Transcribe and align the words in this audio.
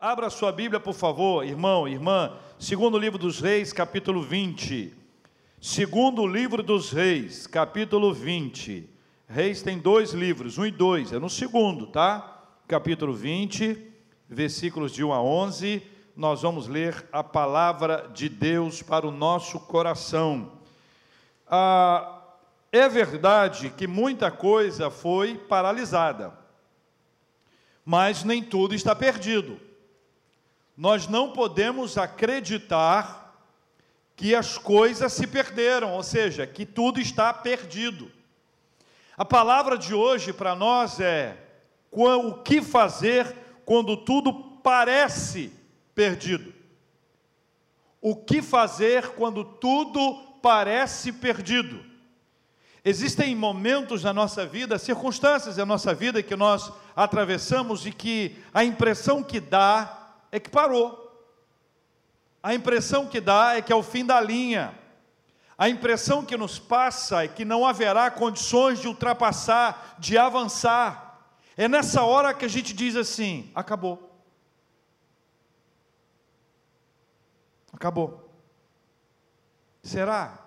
Abra 0.00 0.30
sua 0.30 0.52
Bíblia, 0.52 0.78
por 0.78 0.94
favor, 0.94 1.44
irmão, 1.44 1.88
irmã. 1.88 2.32
Segundo 2.56 2.96
livro 2.96 3.18
dos 3.18 3.40
Reis, 3.40 3.72
capítulo 3.72 4.22
20. 4.22 4.94
Segundo 5.60 6.24
livro 6.24 6.62
dos 6.62 6.92
Reis, 6.92 7.48
capítulo 7.48 8.14
20. 8.14 8.88
Reis 9.26 9.60
tem 9.60 9.76
dois 9.76 10.12
livros, 10.12 10.56
um 10.56 10.64
e 10.64 10.70
dois, 10.70 11.12
é 11.12 11.18
no 11.18 11.28
segundo, 11.28 11.88
tá? 11.88 12.44
Capítulo 12.68 13.12
20, 13.12 13.90
versículos 14.28 14.92
de 14.92 15.02
1 15.02 15.12
a 15.12 15.20
11. 15.20 15.82
Nós 16.14 16.42
vamos 16.42 16.68
ler 16.68 17.04
a 17.10 17.24
palavra 17.24 18.08
de 18.14 18.28
Deus 18.28 18.80
para 18.80 19.04
o 19.04 19.10
nosso 19.10 19.58
coração. 19.58 20.52
Ah, 21.44 22.22
é 22.70 22.88
verdade 22.88 23.70
que 23.70 23.88
muita 23.88 24.30
coisa 24.30 24.90
foi 24.90 25.34
paralisada, 25.34 26.38
mas 27.84 28.22
nem 28.22 28.44
tudo 28.44 28.76
está 28.76 28.94
perdido. 28.94 29.66
Nós 30.78 31.08
não 31.08 31.32
podemos 31.32 31.98
acreditar 31.98 33.36
que 34.14 34.32
as 34.32 34.56
coisas 34.56 35.12
se 35.12 35.26
perderam, 35.26 35.92
ou 35.94 36.04
seja, 36.04 36.46
que 36.46 36.64
tudo 36.64 37.00
está 37.00 37.34
perdido. 37.34 38.08
A 39.16 39.24
palavra 39.24 39.76
de 39.76 39.92
hoje 39.92 40.32
para 40.32 40.54
nós 40.54 41.00
é 41.00 41.36
o 41.90 42.34
que 42.44 42.62
fazer 42.62 43.34
quando 43.64 43.96
tudo 43.96 44.32
parece 44.62 45.52
perdido. 45.96 46.54
O 48.00 48.14
que 48.14 48.40
fazer 48.40 49.08
quando 49.14 49.42
tudo 49.42 50.14
parece 50.40 51.12
perdido? 51.12 51.84
Existem 52.84 53.34
momentos 53.34 54.04
na 54.04 54.12
nossa 54.12 54.46
vida, 54.46 54.78
circunstâncias 54.78 55.56
na 55.56 55.66
nossa 55.66 55.92
vida 55.92 56.22
que 56.22 56.36
nós 56.36 56.72
atravessamos 56.94 57.84
e 57.84 57.90
que 57.90 58.38
a 58.54 58.62
impressão 58.62 59.24
que 59.24 59.40
dá 59.40 59.97
é 60.30 60.38
que 60.38 60.50
parou. 60.50 61.06
A 62.42 62.54
impressão 62.54 63.06
que 63.06 63.20
dá 63.20 63.56
é 63.56 63.62
que 63.62 63.72
é 63.72 63.76
o 63.76 63.82
fim 63.82 64.04
da 64.04 64.20
linha. 64.20 64.78
A 65.56 65.68
impressão 65.68 66.24
que 66.24 66.36
nos 66.36 66.58
passa 66.58 67.24
é 67.24 67.28
que 67.28 67.44
não 67.44 67.66
haverá 67.66 68.10
condições 68.10 68.78
de 68.78 68.86
ultrapassar, 68.86 69.96
de 69.98 70.16
avançar. 70.16 71.20
É 71.56 71.66
nessa 71.66 72.02
hora 72.04 72.32
que 72.32 72.44
a 72.44 72.48
gente 72.48 72.72
diz 72.72 72.94
assim: 72.94 73.50
acabou. 73.54 74.22
Acabou. 77.72 78.32
Será? 79.82 80.38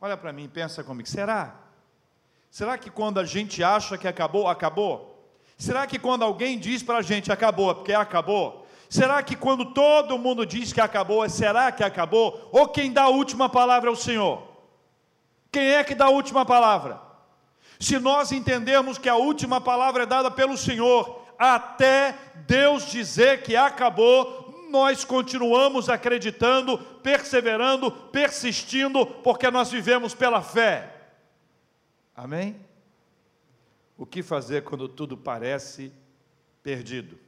Olha 0.00 0.16
para 0.16 0.32
mim, 0.32 0.48
pensa 0.48 0.82
comigo. 0.82 1.08
Será? 1.08 1.54
Será 2.50 2.76
que 2.76 2.90
quando 2.90 3.20
a 3.20 3.24
gente 3.24 3.62
acha 3.62 3.96
que 3.96 4.08
acabou, 4.08 4.48
acabou? 4.48 5.19
Será 5.60 5.86
que 5.86 5.98
quando 5.98 6.24
alguém 6.24 6.58
diz 6.58 6.82
para 6.82 6.96
a 6.96 7.02
gente 7.02 7.30
acabou, 7.30 7.70
é 7.70 7.74
porque 7.74 7.92
acabou? 7.92 8.66
Será 8.88 9.22
que 9.22 9.36
quando 9.36 9.74
todo 9.74 10.18
mundo 10.18 10.46
diz 10.46 10.72
que 10.72 10.80
acabou, 10.80 11.22
é 11.22 11.28
será 11.28 11.70
que 11.70 11.84
acabou? 11.84 12.48
Ou 12.50 12.66
quem 12.66 12.90
dá 12.90 13.02
a 13.02 13.08
última 13.10 13.46
palavra 13.46 13.90
é 13.90 13.92
o 13.92 13.96
Senhor? 13.96 14.42
Quem 15.52 15.72
é 15.72 15.84
que 15.84 15.94
dá 15.94 16.06
a 16.06 16.10
última 16.10 16.46
palavra? 16.46 16.98
Se 17.78 17.98
nós 17.98 18.32
entendermos 18.32 18.96
que 18.96 19.06
a 19.06 19.16
última 19.16 19.60
palavra 19.60 20.04
é 20.04 20.06
dada 20.06 20.30
pelo 20.30 20.56
Senhor, 20.56 21.26
até 21.38 22.16
Deus 22.46 22.90
dizer 22.90 23.42
que 23.42 23.54
acabou, 23.54 24.66
nós 24.70 25.04
continuamos 25.04 25.90
acreditando, 25.90 26.78
perseverando, 27.02 27.92
persistindo, 27.92 29.04
porque 29.04 29.50
nós 29.50 29.70
vivemos 29.70 30.14
pela 30.14 30.40
fé. 30.40 30.90
Amém? 32.16 32.69
O 34.00 34.06
que 34.06 34.22
fazer 34.22 34.64
quando 34.64 34.88
tudo 34.88 35.14
parece 35.14 35.92
perdido? 36.62 37.18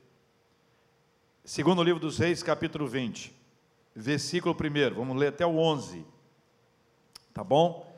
Segundo 1.45 1.83
livro 1.83 2.01
dos 2.01 2.17
Reis, 2.17 2.43
capítulo 2.43 2.87
20, 2.87 3.31
versículo 3.95 4.55
1, 4.55 4.95
vamos 4.95 5.19
ler 5.19 5.27
até 5.27 5.45
o 5.45 5.59
11. 5.59 6.03
Tá 7.35 7.45
bom? 7.45 7.95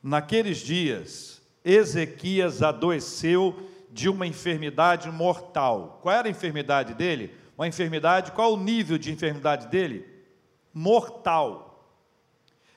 Naqueles 0.00 0.58
dias, 0.58 1.42
Ezequias 1.64 2.62
adoeceu 2.62 3.68
de 3.90 4.08
uma 4.08 4.24
enfermidade 4.24 5.10
mortal. 5.10 5.98
Qual 6.00 6.14
era 6.14 6.28
a 6.28 6.30
enfermidade 6.30 6.94
dele? 6.94 7.34
Uma 7.58 7.66
enfermidade, 7.66 8.30
qual 8.30 8.52
o 8.52 8.56
nível 8.56 8.98
de 8.98 9.10
enfermidade 9.10 9.66
dele? 9.66 10.06
Mortal. 10.72 11.92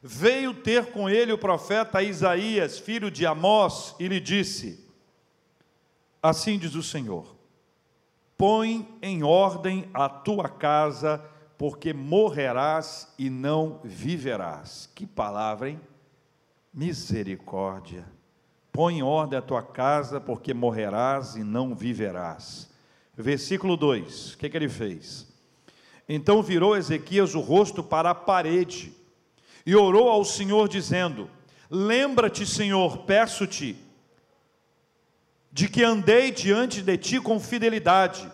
Veio 0.02 0.56
ter 0.56 0.88
com 0.88 1.08
ele 1.08 1.32
o 1.32 1.38
profeta 1.38 2.02
Isaías, 2.02 2.80
filho 2.80 3.12
de 3.12 3.28
Amós, 3.28 3.96
e 4.00 4.08
lhe 4.08 4.20
disse: 4.20 4.85
Assim 6.26 6.58
diz 6.58 6.74
o 6.74 6.82
Senhor: 6.82 7.36
Põe 8.36 8.98
em 9.00 9.22
ordem 9.22 9.88
a 9.94 10.10
tua 10.10 10.50
casa, 10.50 11.24
porque 11.56 11.94
morrerás 11.94 13.14
e 13.16 13.30
não 13.30 13.80
viverás. 13.84 14.90
Que 14.96 15.06
palavra, 15.06 15.70
hein? 15.70 15.80
Misericórdia. 16.74 18.08
Põe 18.72 18.98
em 18.98 19.04
ordem 19.04 19.38
a 19.38 19.42
tua 19.42 19.62
casa, 19.62 20.20
porque 20.20 20.52
morrerás 20.52 21.36
e 21.36 21.44
não 21.44 21.76
viverás. 21.76 22.72
Versículo 23.16 23.78
2: 23.78 24.34
o 24.34 24.38
que, 24.40 24.50
que 24.50 24.58
ele 24.58 24.68
fez? 24.68 25.32
Então 26.10 26.42
virou 26.42 26.76
Ezequias 26.76 27.36
o 27.36 27.40
rosto 27.40 27.84
para 27.84 28.10
a 28.10 28.16
parede 28.16 28.92
e 29.64 29.76
orou 29.76 30.10
ao 30.10 30.26
Senhor, 30.26 30.68
dizendo: 30.68 31.30
Lembra-te, 31.70 32.48
Senhor, 32.48 33.06
peço-te, 33.06 33.85
de 35.56 35.70
que 35.70 35.86
andei 35.86 36.32
diante 36.32 36.82
de 36.82 36.98
ti 36.98 37.22
com 37.22 37.40
fidelidade, 37.40 38.30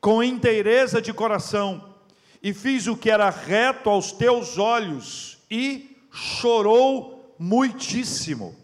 com 0.00 0.22
inteireza 0.22 1.02
de 1.02 1.12
coração, 1.12 1.96
e 2.40 2.54
fiz 2.54 2.86
o 2.86 2.96
que 2.96 3.10
era 3.10 3.28
reto 3.30 3.90
aos 3.90 4.12
teus 4.12 4.58
olhos, 4.58 5.38
e 5.50 6.06
chorou 6.12 7.34
muitíssimo. 7.36 8.54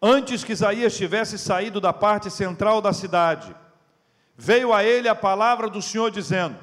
Antes 0.00 0.44
que 0.44 0.52
Isaías 0.52 0.94
tivesse 0.94 1.38
saído 1.38 1.80
da 1.80 1.94
parte 1.94 2.30
central 2.30 2.82
da 2.82 2.92
cidade, 2.92 3.56
veio 4.36 4.74
a 4.74 4.84
ele 4.84 5.08
a 5.08 5.14
palavra 5.14 5.70
do 5.70 5.80
Senhor 5.80 6.10
dizendo: 6.10 6.58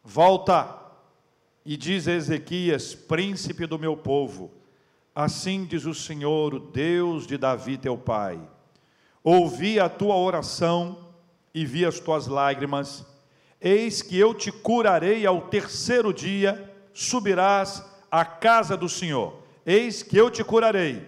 Volta 0.00 0.78
e 1.66 1.76
diz 1.76 2.06
a 2.06 2.12
Ezequias, 2.12 2.94
príncipe 2.94 3.66
do 3.66 3.80
meu 3.80 3.96
povo, 3.96 4.61
Assim 5.14 5.66
diz 5.66 5.84
o 5.84 5.92
Senhor, 5.92 6.54
o 6.54 6.58
Deus 6.58 7.26
de 7.26 7.36
Davi 7.36 7.76
teu 7.76 7.98
pai: 7.98 8.40
Ouvi 9.22 9.78
a 9.78 9.88
tua 9.88 10.16
oração 10.16 11.10
e 11.54 11.66
vi 11.66 11.84
as 11.84 12.00
tuas 12.00 12.26
lágrimas. 12.26 13.04
Eis 13.60 14.00
que 14.00 14.18
eu 14.18 14.34
te 14.34 14.50
curarei 14.50 15.26
ao 15.26 15.42
terceiro 15.42 16.14
dia, 16.14 16.74
subirás 16.94 17.84
à 18.10 18.24
casa 18.24 18.76
do 18.76 18.88
Senhor. 18.88 19.38
Eis 19.66 20.02
que 20.02 20.16
eu 20.16 20.30
te 20.30 20.42
curarei. 20.42 21.06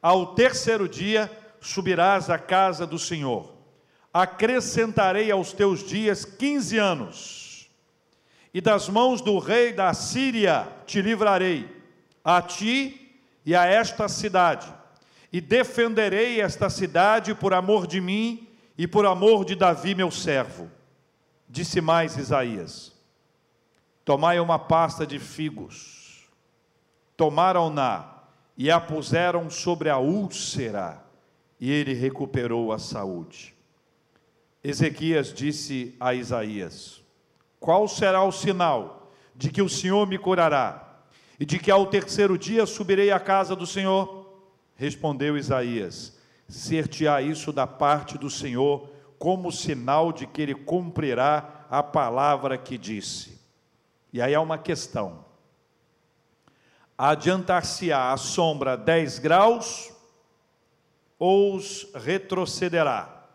Ao 0.00 0.34
terceiro 0.34 0.88
dia 0.88 1.30
subirás 1.60 2.30
à 2.30 2.38
casa 2.38 2.86
do 2.86 2.98
Senhor. 2.98 3.52
Acrescentarei 4.12 5.30
aos 5.30 5.52
teus 5.52 5.86
dias 5.86 6.24
quinze 6.24 6.78
anos, 6.78 7.68
e 8.52 8.60
das 8.60 8.88
mãos 8.88 9.20
do 9.20 9.38
rei 9.38 9.72
da 9.72 9.92
Síria 9.92 10.68
te 10.86 11.02
livrarei, 11.02 11.68
a 12.24 12.40
ti 12.40 13.03
e 13.44 13.54
a 13.54 13.66
esta 13.66 14.08
cidade, 14.08 14.72
e 15.32 15.40
defenderei 15.40 16.40
esta 16.40 16.70
cidade 16.70 17.34
por 17.34 17.52
amor 17.52 17.86
de 17.86 18.00
mim 18.00 18.48
e 18.78 18.86
por 18.86 19.04
amor 19.04 19.44
de 19.44 19.54
Davi, 19.54 19.94
meu 19.94 20.10
servo. 20.10 20.70
Disse 21.48 21.80
mais 21.80 22.16
Isaías: 22.16 22.92
Tomai 24.04 24.40
uma 24.40 24.58
pasta 24.58 25.06
de 25.06 25.18
figos, 25.18 26.28
tomaram-na 27.16 28.22
e 28.56 28.70
a 28.70 28.80
puseram 28.80 29.50
sobre 29.50 29.90
a 29.90 29.98
úlcera, 29.98 31.04
e 31.60 31.70
ele 31.70 31.94
recuperou 31.94 32.72
a 32.72 32.78
saúde. 32.78 33.54
Ezequias 34.62 35.32
disse 35.32 35.94
a 36.00 36.14
Isaías: 36.14 37.02
Qual 37.60 37.86
será 37.88 38.22
o 38.22 38.32
sinal 38.32 39.12
de 39.34 39.50
que 39.50 39.60
o 39.60 39.68
Senhor 39.68 40.06
me 40.06 40.16
curará? 40.16 40.83
E 41.38 41.44
de 41.44 41.58
que 41.58 41.70
ao 41.70 41.86
terceiro 41.86 42.38
dia 42.38 42.66
subirei 42.66 43.10
à 43.10 43.18
casa 43.18 43.56
do 43.56 43.66
Senhor? 43.66 44.26
Respondeu 44.76 45.36
Isaías: 45.36 46.16
Ser-te-á 46.48 47.20
isso 47.22 47.52
da 47.52 47.66
parte 47.66 48.16
do 48.18 48.30
Senhor, 48.30 48.88
como 49.18 49.50
sinal 49.50 50.12
de 50.12 50.26
que 50.26 50.42
ele 50.42 50.54
cumprirá 50.54 51.66
a 51.70 51.82
palavra 51.82 52.58
que 52.58 52.76
disse. 52.76 53.40
E 54.12 54.20
aí 54.22 54.34
há 54.34 54.40
uma 54.40 54.58
questão: 54.58 55.24
adiantar-se-á 56.96 58.12
a 58.12 58.16
sombra 58.16 58.76
10 58.76 59.18
graus 59.18 59.92
ou 61.18 61.58
retrocederá? 61.94 63.26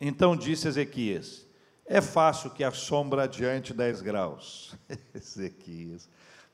Então 0.00 0.36
disse 0.36 0.68
Ezequias: 0.68 1.46
É 1.86 2.00
fácil 2.00 2.50
que 2.50 2.64
a 2.64 2.70
sombra 2.70 3.24
adiante 3.24 3.72
10 3.72 4.02
graus. 4.02 4.74
Ezequias. 5.14 6.08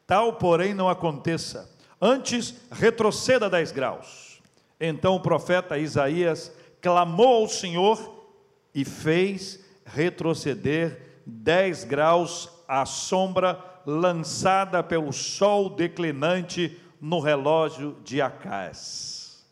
Tal, 0.06 0.34
porém, 0.34 0.72
não 0.72 0.88
aconteça. 0.88 1.74
Antes, 2.00 2.54
retroceda 2.70 3.50
10 3.50 3.72
graus. 3.72 4.40
Então 4.78 5.16
o 5.16 5.20
profeta 5.20 5.78
Isaías 5.78 6.52
clamou 6.80 7.42
ao 7.42 7.48
Senhor 7.48 8.28
e 8.74 8.84
fez 8.84 9.64
retroceder 9.84 11.22
dez 11.24 11.82
graus 11.82 12.48
a 12.68 12.84
sombra 12.84 13.58
lançada 13.86 14.82
pelo 14.82 15.12
sol 15.12 15.70
declinante 15.70 16.78
no 17.00 17.20
relógio 17.20 17.96
de 18.04 18.20
Acás. 18.20 19.46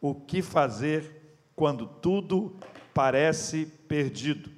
O 0.00 0.14
que 0.14 0.40
fazer 0.42 1.36
quando 1.56 1.86
tudo 1.86 2.56
parece 2.94 3.66
perdido? 3.88 4.50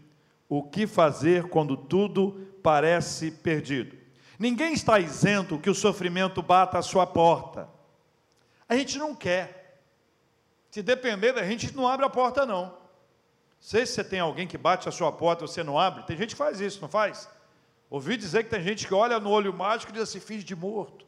O 0.48 0.62
que 0.62 0.86
fazer 0.86 1.44
quando 1.44 1.76
tudo 1.76 2.46
parece 2.62 3.30
perdido? 3.30 3.99
Ninguém 4.40 4.72
está 4.72 4.98
isento 4.98 5.58
que 5.58 5.68
o 5.68 5.74
sofrimento 5.74 6.40
bata 6.40 6.78
à 6.78 6.82
sua 6.82 7.06
porta. 7.06 7.68
A 8.66 8.74
gente 8.74 8.96
não 8.96 9.14
quer. 9.14 9.82
Se 10.70 10.82
depender 10.82 11.34
da 11.34 11.44
gente, 11.44 11.76
não 11.76 11.86
abre 11.86 12.06
a 12.06 12.08
porta, 12.08 12.46
não. 12.46 12.74
Sei 13.60 13.84
se 13.84 13.92
você 13.92 14.02
tem 14.02 14.18
alguém 14.18 14.46
que 14.46 14.56
bate 14.56 14.88
a 14.88 14.92
sua 14.92 15.12
porta 15.12 15.44
e 15.44 15.46
você 15.46 15.62
não 15.62 15.78
abre. 15.78 16.04
Tem 16.04 16.16
gente 16.16 16.30
que 16.30 16.38
faz 16.38 16.58
isso, 16.58 16.80
não 16.80 16.88
faz? 16.88 17.28
Ouvi 17.90 18.16
dizer 18.16 18.44
que 18.44 18.48
tem 18.48 18.62
gente 18.62 18.86
que 18.86 18.94
olha 18.94 19.20
no 19.20 19.28
olho 19.28 19.52
mágico 19.52 19.92
e 19.92 19.94
diz 19.94 20.04
assim: 20.04 20.20
fiz 20.20 20.42
de 20.42 20.56
morto. 20.56 21.04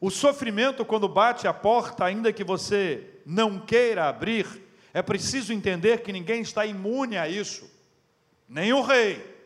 O 0.00 0.10
sofrimento, 0.10 0.82
quando 0.82 1.10
bate 1.10 1.46
a 1.46 1.52
porta, 1.52 2.06
ainda 2.06 2.32
que 2.32 2.42
você 2.42 3.20
não 3.26 3.60
queira 3.60 4.08
abrir, 4.08 4.46
é 4.94 5.02
preciso 5.02 5.52
entender 5.52 6.00
que 6.00 6.10
ninguém 6.10 6.40
está 6.40 6.64
imune 6.64 7.18
a 7.18 7.28
isso, 7.28 7.70
nem 8.48 8.72
o 8.72 8.80
rei. 8.80 9.39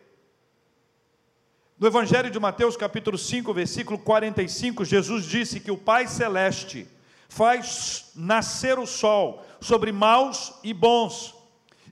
No 1.77 1.89
Evangelho 1.89 2.31
de 2.31 2.39
Mateus, 2.39 2.77
capítulo 2.77 3.19
5, 3.19 3.53
versículo 3.53 3.99
45, 3.99 4.85
Jesus 4.85 5.25
disse 5.25 5.59
que 5.59 5.73
o 5.73 5.77
Pai 5.77 6.07
Celeste 6.07 6.87
faz 7.29 8.13
nascer 8.15 8.79
o 8.79 8.87
sol 8.87 9.45
sobre 9.61 9.91
maus 9.91 10.55
e 10.63 10.73
bons, 10.73 11.35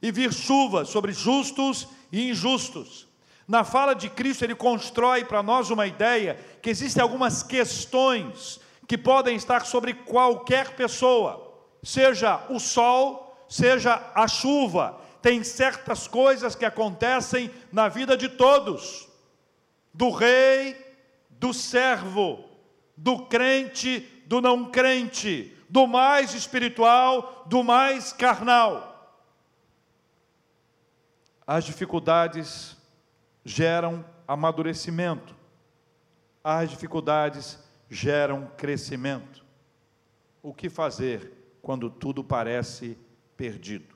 e 0.00 0.12
vir 0.12 0.32
chuva 0.32 0.84
sobre 0.84 1.12
justos 1.12 1.88
e 2.12 2.30
injustos. 2.30 3.08
Na 3.48 3.64
fala 3.64 3.92
de 3.92 4.08
Cristo, 4.08 4.44
ele 4.44 4.54
constrói 4.54 5.24
para 5.24 5.42
nós 5.42 5.68
uma 5.68 5.84
ideia 5.84 6.38
que 6.62 6.70
existem 6.70 7.02
algumas 7.02 7.42
questões 7.42 8.60
que 8.86 8.96
podem 8.96 9.34
estar 9.34 9.66
sobre 9.66 9.94
qualquer 9.94 10.76
pessoa, 10.76 11.56
seja 11.82 12.40
o 12.48 12.60
sol, 12.60 13.36
seja 13.48 14.00
a 14.14 14.28
chuva. 14.28 15.00
Tem 15.20 15.42
certas 15.42 16.06
coisas 16.06 16.54
que 16.54 16.64
acontecem 16.64 17.50
na 17.72 17.88
vida 17.88 18.16
de 18.16 18.28
todos, 18.28 19.10
do 19.92 20.10
rei, 20.10 20.76
do 21.30 21.52
servo, 21.52 22.44
do 22.96 23.26
crente, 23.26 24.00
do 24.26 24.40
não 24.40 24.70
crente, 24.70 25.56
do 25.68 25.86
mais 25.86 26.34
espiritual, 26.34 27.44
do 27.46 27.62
mais 27.62 28.12
carnal. 28.12 29.20
As 31.46 31.64
dificuldades 31.64 32.76
geram 33.44 34.04
amadurecimento, 34.26 35.34
as 36.42 36.70
dificuldades 36.70 37.58
geram 37.90 38.50
crescimento. 38.56 39.44
O 40.42 40.54
que 40.54 40.68
fazer 40.68 41.56
quando 41.60 41.90
tudo 41.90 42.24
parece 42.24 42.98
perdido? 43.36 43.94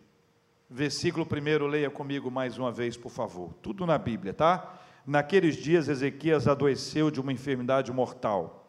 Versículo 0.69 1.27
1, 1.27 1.67
leia 1.67 1.91
comigo 1.91 2.31
mais 2.31 2.59
uma 2.59 2.73
vez, 2.73 2.97
por 2.97 3.11
favor. 3.11 3.55
Tudo 3.63 3.87
na 3.87 3.97
Bíblia, 3.97 4.35
tá? 4.35 4.81
Naqueles 5.07 5.57
dias, 5.57 5.89
Ezequias 5.89 6.49
adoeceu 6.49 7.11
de 7.11 7.21
uma 7.21 7.33
enfermidade 7.33 7.93
mortal. 7.93 8.69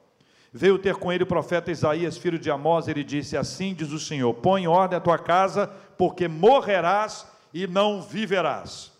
Veio 0.53 0.77
ter 0.77 0.95
com 0.95 1.11
ele 1.11 1.23
o 1.23 1.27
profeta 1.27 1.71
Isaías, 1.71 2.17
filho 2.17 2.37
de 2.37 2.51
Amós, 2.51 2.87
ele 2.87 3.03
disse: 3.03 3.35
Assim 3.35 3.73
diz 3.73 3.91
o 3.91 3.99
Senhor: 3.99 4.33
Põe 4.35 4.63
em 4.63 4.67
ordem 4.67 4.97
a 4.97 5.01
tua 5.01 5.17
casa, 5.17 5.67
porque 5.97 6.27
morrerás 6.27 7.25
e 7.53 7.65
não 7.65 8.01
viverás. 8.01 8.91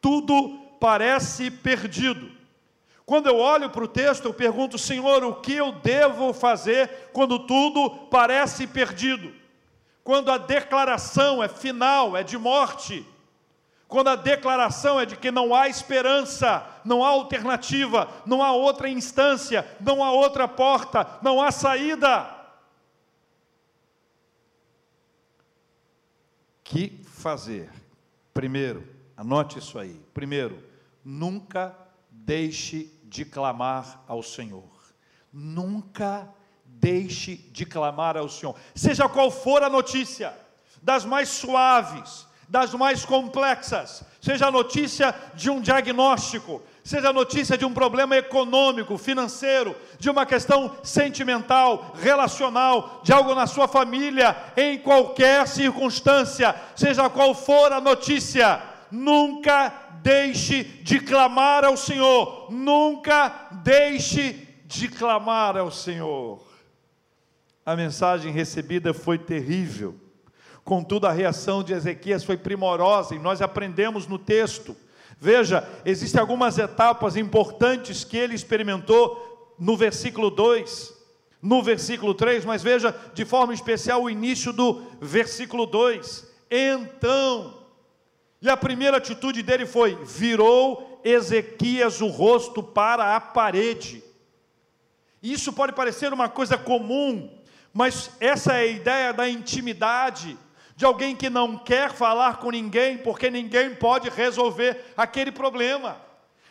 Tudo 0.00 0.58
parece 0.78 1.50
perdido. 1.50 2.30
Quando 3.06 3.26
eu 3.26 3.38
olho 3.38 3.70
para 3.70 3.84
o 3.84 3.88
texto, 3.88 4.26
eu 4.26 4.34
pergunto, 4.34 4.78
Senhor, 4.78 5.24
o 5.24 5.36
que 5.36 5.54
eu 5.54 5.72
devo 5.72 6.32
fazer 6.32 6.88
quando 7.12 7.40
tudo 7.40 7.90
parece 8.10 8.66
perdido? 8.66 9.32
Quando 10.04 10.30
a 10.30 10.38
declaração 10.38 11.42
é 11.42 11.48
final, 11.48 12.16
é 12.16 12.22
de 12.22 12.38
morte. 12.38 13.06
Quando 13.92 14.08
a 14.08 14.16
declaração 14.16 14.98
é 14.98 15.04
de 15.04 15.18
que 15.18 15.30
não 15.30 15.54
há 15.54 15.68
esperança, 15.68 16.66
não 16.82 17.04
há 17.04 17.08
alternativa, 17.08 18.08
não 18.24 18.42
há 18.42 18.50
outra 18.50 18.88
instância, 18.88 19.68
não 19.78 20.02
há 20.02 20.10
outra 20.10 20.48
porta, 20.48 21.18
não 21.20 21.42
há 21.42 21.50
saída. 21.50 22.26
Que 26.64 27.02
fazer? 27.04 27.70
Primeiro, 28.32 28.88
anote 29.14 29.58
isso 29.58 29.78
aí. 29.78 30.00
Primeiro, 30.14 30.64
nunca 31.04 31.76
deixe 32.10 32.98
de 33.04 33.26
clamar 33.26 34.02
ao 34.08 34.22
Senhor. 34.22 34.72
Nunca 35.30 36.26
deixe 36.64 37.36
de 37.36 37.66
clamar 37.66 38.16
ao 38.16 38.30
Senhor. 38.30 38.56
Seja 38.74 39.06
qual 39.06 39.30
for 39.30 39.62
a 39.62 39.68
notícia, 39.68 40.34
das 40.80 41.04
mais 41.04 41.28
suaves, 41.28 42.26
das 42.48 42.74
mais 42.74 43.04
complexas, 43.04 44.02
seja 44.20 44.48
a 44.48 44.50
notícia 44.50 45.14
de 45.34 45.48
um 45.50 45.60
diagnóstico, 45.60 46.62
seja 46.84 47.10
a 47.10 47.12
notícia 47.12 47.56
de 47.56 47.64
um 47.64 47.72
problema 47.72 48.16
econômico, 48.16 48.98
financeiro, 48.98 49.74
de 49.98 50.10
uma 50.10 50.26
questão 50.26 50.76
sentimental, 50.82 51.94
relacional, 52.00 53.00
de 53.02 53.12
algo 53.12 53.34
na 53.34 53.46
sua 53.46 53.68
família, 53.68 54.36
em 54.56 54.78
qualquer 54.78 55.46
circunstância, 55.46 56.54
seja 56.74 57.08
qual 57.08 57.34
for 57.34 57.72
a 57.72 57.80
notícia, 57.80 58.60
nunca 58.90 59.72
deixe 60.02 60.64
de 60.64 61.00
clamar 61.00 61.64
ao 61.64 61.76
Senhor, 61.76 62.48
nunca 62.50 63.48
deixe 63.62 64.48
de 64.66 64.88
clamar 64.88 65.56
ao 65.56 65.70
Senhor. 65.70 66.42
A 67.64 67.76
mensagem 67.76 68.32
recebida 68.32 68.92
foi 68.92 69.16
terrível, 69.16 70.01
contudo, 70.64 71.06
a 71.06 71.12
reação 71.12 71.62
de 71.62 71.72
Ezequias 71.72 72.24
foi 72.24 72.36
primorosa, 72.36 73.14
e 73.14 73.18
nós 73.18 73.42
aprendemos 73.42 74.06
no 74.06 74.18
texto 74.18 74.76
Veja, 75.24 75.68
existem 75.84 76.20
algumas 76.20 76.58
etapas 76.58 77.16
importantes 77.16 78.02
que 78.02 78.16
ele 78.16 78.34
experimentou 78.34 79.54
no 79.56 79.76
versículo 79.76 80.30
2, 80.30 80.92
no 81.40 81.62
versículo 81.62 82.12
3, 82.12 82.44
mas 82.44 82.60
veja 82.60 82.92
de 83.14 83.24
forma 83.24 83.54
especial 83.54 84.02
o 84.02 84.10
início 84.10 84.52
do 84.52 84.82
versículo 85.00 85.64
2. 85.64 86.26
Então, 86.50 87.56
e 88.40 88.50
a 88.50 88.56
primeira 88.56 88.96
atitude 88.96 89.44
dele 89.44 89.64
foi: 89.64 89.94
virou 90.04 91.00
Ezequias 91.04 92.00
o 92.00 92.08
rosto 92.08 92.60
para 92.60 93.14
a 93.14 93.20
parede. 93.20 94.02
Isso 95.22 95.52
pode 95.52 95.72
parecer 95.72 96.12
uma 96.12 96.28
coisa 96.28 96.58
comum, 96.58 97.30
mas 97.72 98.10
essa 98.18 98.54
é 98.54 98.62
a 98.62 98.66
ideia 98.66 99.12
da 99.12 99.28
intimidade 99.28 100.36
de 100.82 100.86
alguém 100.86 101.14
que 101.14 101.30
não 101.30 101.56
quer 101.56 101.92
falar 101.92 102.38
com 102.38 102.50
ninguém, 102.50 102.98
porque 102.98 103.30
ninguém 103.30 103.72
pode 103.72 104.10
resolver 104.10 104.92
aquele 104.96 105.30
problema. 105.30 105.96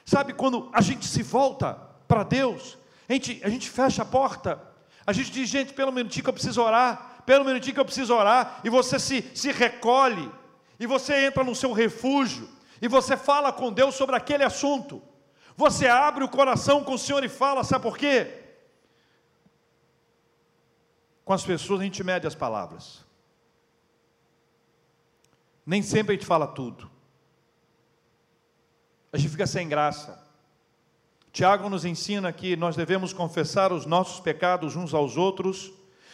Sabe, 0.06 0.32
quando 0.32 0.70
a 0.72 0.80
gente 0.80 1.06
se 1.06 1.22
volta 1.22 1.74
para 2.08 2.24
Deus, 2.24 2.78
a 3.10 3.12
gente, 3.12 3.42
a 3.44 3.50
gente 3.50 3.70
fecha 3.70 4.04
a 4.04 4.06
porta, 4.06 4.58
a 5.06 5.12
gente 5.12 5.32
diz, 5.32 5.50
gente, 5.50 5.74
pelo 5.74 5.92
minutinho 5.92 6.24
que 6.24 6.30
eu 6.30 6.34
preciso 6.34 6.62
orar, 6.62 7.22
pelo 7.26 7.44
minutinho 7.44 7.74
que 7.74 7.80
eu 7.82 7.84
preciso 7.84 8.16
orar, 8.16 8.62
e 8.64 8.70
você 8.70 8.98
se, 8.98 9.30
se 9.36 9.52
recolhe, 9.52 10.32
e 10.80 10.88
você 10.88 11.26
entra 11.26 11.44
no 11.44 11.54
seu 11.54 11.74
refúgio, 11.74 12.48
e 12.82 12.88
você 12.88 13.18
fala 13.18 13.52
com 13.52 13.70
Deus 13.70 13.96
sobre 13.96 14.16
aquele 14.16 14.46
assunto. 14.46 15.04
Você 15.58 15.90
abre 15.90 16.24
o 16.24 16.30
coração 16.30 16.86
com 16.86 16.94
o 16.94 16.98
Senhor 16.98 17.22
e 17.22 17.28
fala, 17.28 17.66
sabe 17.66 17.84
por 17.84 17.98
quê? 17.98 18.46
Com 21.26 21.34
as 21.34 21.44
pessoas 21.44 21.82
a 21.82 21.84
gente 21.84 22.02
mede 22.02 22.26
as 22.26 22.34
palavras. 22.34 23.11
Nem 25.66 25.82
sempre 25.82 26.14
a 26.14 26.18
gente 26.18 26.26
fala 26.26 26.48
tudo. 26.48 26.90
A 29.14 29.18
gente 29.18 29.30
fica 29.30 29.46
sem 29.46 29.68
graça. 29.68 30.22
Tiago 31.32 31.70
nos 31.70 31.86
ensina 31.86 32.32
que 32.32 32.56
nós 32.56 32.76
devemos 32.76 33.14
confessar 33.14 33.72
os 33.72 33.86
nossos 33.86 34.20
pecados 34.20 34.76
uns 34.76 34.94
aos 34.94 35.18
outros 35.18 35.72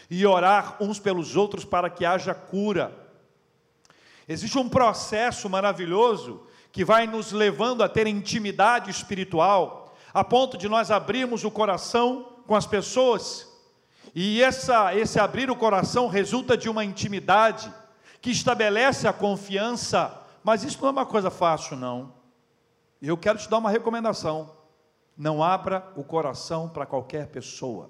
e 0.09 0.25
orar 0.25 0.77
uns 0.79 0.99
pelos 0.99 1.35
outros 1.35 1.65
para 1.65 1.89
que 1.89 2.05
haja 2.05 2.33
cura. 2.33 2.95
Existe 4.27 4.57
um 4.57 4.69
processo 4.69 5.49
maravilhoso 5.49 6.43
que 6.71 6.85
vai 6.85 7.07
nos 7.07 7.31
levando 7.31 7.81
a 7.81 7.89
ter 7.89 8.05
intimidade 8.07 8.91
espiritual, 8.91 9.97
a 10.13 10.23
ponto 10.23 10.57
de 10.57 10.67
nós 10.67 10.91
abrirmos 10.91 11.43
o 11.43 11.51
coração 11.51 12.33
com 12.45 12.55
as 12.55 12.67
pessoas, 12.67 13.47
e 14.13 14.41
essa, 14.41 14.95
esse 14.95 15.19
abrir 15.19 15.49
o 15.49 15.55
coração 15.55 16.07
resulta 16.07 16.57
de 16.57 16.69
uma 16.69 16.83
intimidade 16.83 17.71
que 18.21 18.31
estabelece 18.31 19.07
a 19.07 19.13
confiança, 19.13 20.21
mas 20.43 20.63
isso 20.63 20.79
não 20.81 20.89
é 20.89 20.91
uma 20.91 21.05
coisa 21.05 21.29
fácil, 21.29 21.77
não. 21.77 22.13
Eu 23.01 23.17
quero 23.17 23.38
te 23.38 23.50
dar 23.50 23.57
uma 23.57 23.69
recomendação: 23.69 24.51
não 25.17 25.43
abra 25.43 25.88
o 25.95 26.03
coração 26.03 26.69
para 26.69 26.86
qualquer 26.86 27.27
pessoa, 27.27 27.89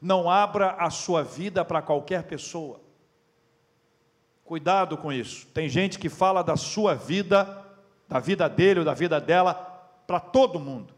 não 0.00 0.30
abra 0.30 0.72
a 0.78 0.90
sua 0.90 1.22
vida 1.22 1.64
para 1.64 1.82
qualquer 1.82 2.24
pessoa. 2.24 2.80
Cuidado 4.44 4.96
com 4.98 5.12
isso. 5.12 5.46
Tem 5.48 5.68
gente 5.68 5.98
que 5.98 6.08
fala 6.08 6.42
da 6.42 6.56
sua 6.56 6.94
vida, 6.94 7.64
da 8.08 8.18
vida 8.18 8.48
dele 8.48 8.80
ou 8.80 8.84
da 8.84 8.92
vida 8.92 9.20
dela, 9.20 9.54
para 10.06 10.20
todo 10.20 10.60
mundo. 10.60 10.92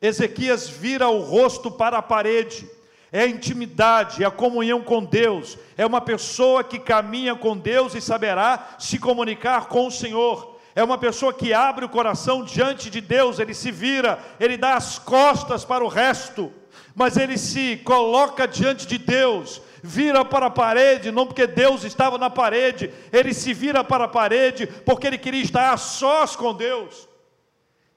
Ezequias 0.00 0.68
vira 0.68 1.08
o 1.08 1.20
rosto 1.20 1.70
para 1.70 1.98
a 1.98 2.02
parede. 2.02 2.68
É 3.10 3.22
a 3.22 3.28
intimidade, 3.28 4.22
é 4.22 4.26
a 4.26 4.30
comunhão 4.30 4.82
com 4.82 5.02
Deus. 5.02 5.56
É 5.76 5.86
uma 5.86 6.00
pessoa 6.00 6.62
que 6.62 6.78
caminha 6.78 7.34
com 7.34 7.56
Deus 7.56 7.94
e 7.94 8.00
saberá 8.00 8.76
se 8.78 8.98
comunicar 8.98 9.66
com 9.66 9.86
o 9.86 9.90
Senhor. 9.90 10.58
É 10.74 10.84
uma 10.84 10.98
pessoa 10.98 11.32
que 11.32 11.52
abre 11.52 11.84
o 11.84 11.88
coração 11.88 12.44
diante 12.44 12.88
de 12.88 13.00
Deus, 13.00 13.40
ele 13.40 13.52
se 13.52 13.72
vira, 13.72 14.18
ele 14.38 14.56
dá 14.56 14.76
as 14.76 14.96
costas 14.96 15.64
para 15.64 15.82
o 15.82 15.88
resto, 15.88 16.52
mas 16.94 17.16
ele 17.16 17.36
se 17.36 17.78
coloca 17.78 18.46
diante 18.46 18.86
de 18.86 18.96
Deus, 18.96 19.60
vira 19.82 20.24
para 20.24 20.46
a 20.46 20.50
parede, 20.50 21.10
não 21.10 21.26
porque 21.26 21.48
Deus 21.48 21.82
estava 21.82 22.16
na 22.16 22.30
parede, 22.30 22.92
ele 23.12 23.34
se 23.34 23.52
vira 23.52 23.82
para 23.82 24.04
a 24.04 24.08
parede 24.08 24.68
porque 24.84 25.08
ele 25.08 25.18
queria 25.18 25.42
estar 25.42 25.72
a 25.72 25.76
sós 25.76 26.36
com 26.36 26.54
Deus. 26.54 27.08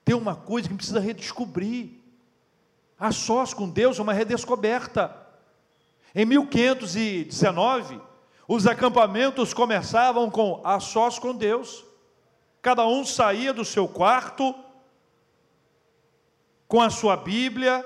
Tem 0.03 0.15
uma 0.15 0.35
coisa 0.35 0.67
que 0.67 0.73
precisa 0.73 0.99
redescobrir. 0.99 2.00
A 3.01 3.11
sós 3.11 3.51
com 3.51 3.67
Deus 3.67 3.97
uma 3.97 4.13
redescoberta. 4.13 5.17
Em 6.13 6.23
1519, 6.23 7.99
os 8.47 8.67
acampamentos 8.67 9.55
começavam 9.55 10.29
com 10.29 10.61
a 10.63 10.79
sós 10.79 11.17
com 11.17 11.33
Deus. 11.33 11.83
Cada 12.61 12.85
um 12.85 13.03
saía 13.03 13.51
do 13.51 13.65
seu 13.65 13.87
quarto 13.87 14.53
com 16.67 16.79
a 16.79 16.91
sua 16.91 17.17
Bíblia, 17.17 17.83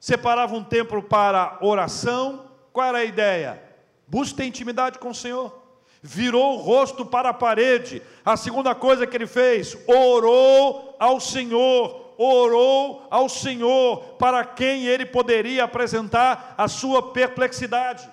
separava 0.00 0.54
um 0.54 0.64
tempo 0.64 1.02
para 1.02 1.58
oração. 1.60 2.46
Qual 2.72 2.86
era 2.86 2.98
a 2.98 3.04
ideia? 3.04 3.62
Busque 4.08 4.42
intimidade 4.42 4.98
com 4.98 5.10
o 5.10 5.14
Senhor. 5.14 5.54
Virou 6.00 6.54
o 6.54 6.62
rosto 6.62 7.04
para 7.04 7.28
a 7.28 7.34
parede. 7.34 8.02
A 8.24 8.38
segunda 8.38 8.74
coisa 8.74 9.06
que 9.06 9.14
ele 9.14 9.26
fez, 9.26 9.76
orou 9.86 10.96
ao 10.98 11.20
Senhor 11.20 12.03
orou 12.16 13.06
ao 13.10 13.28
Senhor 13.28 14.14
para 14.18 14.44
quem 14.44 14.86
ele 14.86 15.06
poderia 15.06 15.64
apresentar 15.64 16.54
a 16.56 16.68
sua 16.68 17.12
perplexidade, 17.12 18.08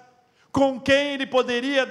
com 0.51 0.79
quem 0.79 1.13
ele 1.13 1.25
poderia 1.25 1.85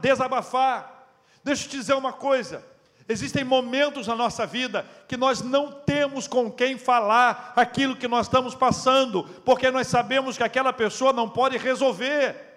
desabafar. 0.00 1.08
Deixa 1.44 1.64
eu 1.64 1.70
te 1.70 1.76
dizer 1.76 1.94
uma 1.94 2.12
coisa: 2.12 2.64
existem 3.08 3.44
momentos 3.44 4.06
na 4.06 4.14
nossa 4.14 4.46
vida 4.46 4.86
que 5.06 5.16
nós 5.16 5.40
não 5.42 5.72
temos 5.72 6.26
com 6.26 6.50
quem 6.50 6.78
falar 6.78 7.52
aquilo 7.56 7.96
que 7.96 8.08
nós 8.08 8.26
estamos 8.26 8.54
passando, 8.54 9.24
porque 9.44 9.70
nós 9.70 9.86
sabemos 9.86 10.36
que 10.36 10.44
aquela 10.44 10.72
pessoa 10.72 11.12
não 11.12 11.28
pode 11.28 11.58
resolver. 11.58 12.52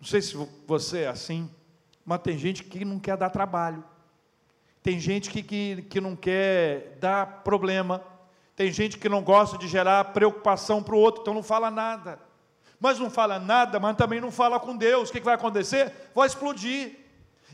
Não 0.00 0.06
sei 0.06 0.22
se 0.22 0.34
você 0.66 1.00
é 1.00 1.08
assim, 1.08 1.50
mas 2.04 2.22
tem 2.22 2.38
gente 2.38 2.64
que 2.64 2.84
não 2.84 2.98
quer 2.98 3.16
dar 3.16 3.28
trabalho. 3.28 3.84
Tem 4.82 4.98
gente 4.98 5.28
que, 5.28 5.42
que, 5.42 5.82
que 5.88 6.00
não 6.00 6.16
quer 6.16 6.96
dar 7.00 7.42
problema. 7.42 8.02
Tem 8.56 8.72
gente 8.72 8.98
que 8.98 9.08
não 9.08 9.22
gosta 9.22 9.58
de 9.58 9.68
gerar 9.68 10.04
preocupação 10.12 10.82
para 10.82 10.94
o 10.94 10.98
outro, 10.98 11.22
então 11.22 11.34
não 11.34 11.42
fala 11.42 11.70
nada. 11.70 12.18
Mas 12.78 12.98
não 12.98 13.10
fala 13.10 13.38
nada, 13.38 13.78
mas 13.78 13.96
também 13.96 14.20
não 14.20 14.30
fala 14.30 14.58
com 14.58 14.76
Deus. 14.76 15.10
O 15.10 15.12
que 15.12 15.20
vai 15.20 15.34
acontecer? 15.34 15.92
Vai 16.14 16.26
explodir. 16.26 16.98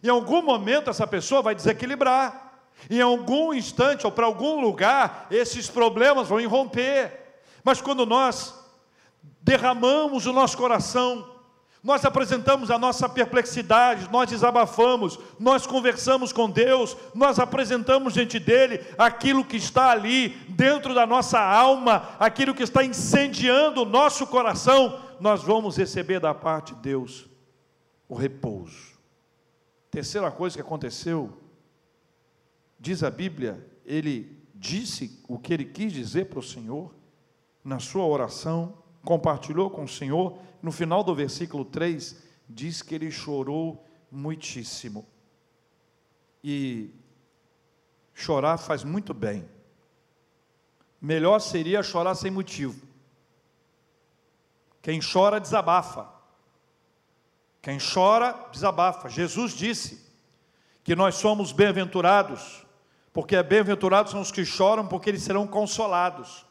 Em 0.03 0.09
algum 0.09 0.41
momento 0.41 0.89
essa 0.89 1.07
pessoa 1.07 1.43
vai 1.43 1.55
desequilibrar. 1.55 2.61
Em 2.89 3.01
algum 3.01 3.53
instante 3.53 4.07
ou 4.07 4.13
para 4.13 4.27
algum 4.27 4.61
lugar, 4.61 5.27
esses 5.31 5.69
problemas 5.69 6.29
vão 6.29 6.41
irromper. 6.41 7.41
Mas 7.65 7.81
quando 7.81 8.07
nós 8.07 8.55
derramamos 9.43 10.27
o 10.27 10.33
nosso 10.33 10.57
coração 10.57 11.36
nós 11.87 12.05
apresentamos 12.05 12.69
a 12.69 12.77
nossa 12.77 13.09
perplexidade, 13.09 14.11
nós 14.11 14.29
desabafamos, 14.29 15.21
nós 15.39 15.69
conversamos 15.69 16.33
com 16.33 16.51
Deus, 16.51 16.97
nós 17.15 17.39
apresentamos 17.39 18.13
diante 18.13 18.41
dele 18.41 18.81
aquilo 18.99 19.45
que 19.45 19.57
está 19.57 19.93
ali 19.93 20.31
dentro 20.49 20.93
da 20.93 21.07
nossa 21.07 21.39
alma, 21.39 22.09
aquilo 22.19 22.57
que 22.57 22.65
está 22.65 22.83
incendiando 22.83 23.83
o 23.83 23.85
nosso 23.85 24.27
coração, 24.27 25.01
nós 25.21 25.45
vamos 25.45 25.77
receber 25.77 26.19
da 26.19 26.35
parte 26.35 26.75
de 26.75 26.81
Deus 26.81 27.29
o 28.09 28.17
repouso. 28.17 28.99
Terceira 29.89 30.29
coisa 30.33 30.57
que 30.57 30.63
aconteceu, 30.63 31.41
diz 32.81 33.05
a 33.05 33.13
Bíblia, 33.13 33.65
ele 33.85 34.37
disse 34.53 35.23
o 35.29 35.39
que 35.39 35.55
ele 35.55 35.65
quis 35.65 35.93
dizer 35.93 36.25
para 36.27 36.41
o 36.41 36.43
Senhor 36.43 36.93
na 37.63 37.79
sua 37.79 38.05
oração, 38.05 38.75
compartilhou 39.05 39.71
com 39.71 39.85
o 39.85 39.89
Senhor 39.89 40.37
no 40.63 40.73
final 40.73 41.03
do 41.03 41.15
versículo 41.15 41.65
3, 41.65 42.23
diz 42.49 42.83
que 42.83 42.95
ele 42.95 43.11
chorou 43.11 43.85
muitíssimo. 44.11 45.07
E 46.43 46.91
chorar 48.15 48.59
faz 48.59 48.85
muito 48.85 49.13
bem. 49.13 49.49
Melhor 51.01 51.39
seria 51.41 51.83
chorar 51.83 52.15
sem 52.15 52.31
motivo. 52.31 52.87
Quem 54.81 55.01
chora, 55.01 55.41
desabafa. 55.41 56.09
Quem 57.61 57.79
chora, 57.79 58.33
desabafa. 58.53 59.09
Jesus 59.09 59.53
disse 59.53 60.07
que 60.85 60.95
nós 60.95 61.17
somos 61.17 61.51
bem-aventurados, 61.51 62.65
porque 63.13 63.43
bem-aventurados 63.43 64.13
são 64.13 64.21
os 64.21 64.31
que 64.31 64.45
choram, 64.45 64.87
porque 64.87 65.11
eles 65.11 65.23
serão 65.23 65.47
consolados 65.47 66.47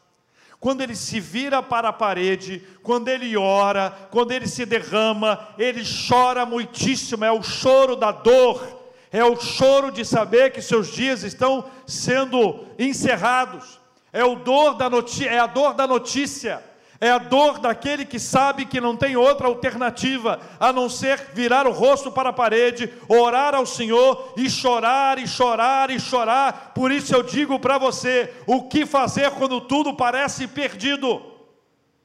quando 0.60 0.80
ele 0.80 0.96
se 0.96 1.20
vira 1.20 1.62
para 1.62 1.88
a 1.88 1.92
parede, 1.92 2.62
quando 2.82 3.08
ele 3.08 3.36
ora, 3.36 3.90
quando 4.10 4.32
ele 4.32 4.48
se 4.48 4.64
derrama, 4.64 5.48
ele 5.58 5.82
chora 6.08 6.46
muitíssimo, 6.46 7.24
é 7.24 7.32
o 7.32 7.42
choro 7.42 7.96
da 7.96 8.10
dor, 8.10 8.66
é 9.12 9.24
o 9.24 9.36
choro 9.36 9.90
de 9.90 10.04
saber 10.04 10.52
que 10.52 10.62
seus 10.62 10.88
dias 10.88 11.22
estão 11.22 11.64
sendo 11.86 12.64
encerrados, 12.78 13.80
é, 14.12 14.24
o 14.24 14.36
dor 14.36 14.74
da 14.74 14.88
é 15.28 15.38
a 15.38 15.46
dor 15.46 15.74
da 15.74 15.86
notícia 15.86 16.62
é 17.00 17.10
a 17.10 17.18
dor 17.18 17.58
daquele 17.58 18.04
que 18.04 18.18
sabe 18.18 18.64
que 18.64 18.80
não 18.80 18.96
tem 18.96 19.16
outra 19.16 19.46
alternativa 19.46 20.40
a 20.58 20.72
não 20.72 20.88
ser 20.88 21.30
virar 21.34 21.66
o 21.66 21.72
rosto 21.72 22.10
para 22.10 22.30
a 22.30 22.32
parede, 22.32 22.92
orar 23.08 23.54
ao 23.54 23.66
Senhor 23.66 24.32
e 24.36 24.48
chorar 24.48 25.18
e 25.18 25.26
chorar 25.26 25.90
e 25.90 26.00
chorar. 26.00 26.72
Por 26.74 26.90
isso 26.90 27.14
eu 27.14 27.22
digo 27.22 27.58
para 27.58 27.78
você: 27.78 28.32
o 28.46 28.68
que 28.68 28.86
fazer 28.86 29.30
quando 29.32 29.60
tudo 29.60 29.94
parece 29.94 30.46
perdido? 30.46 31.22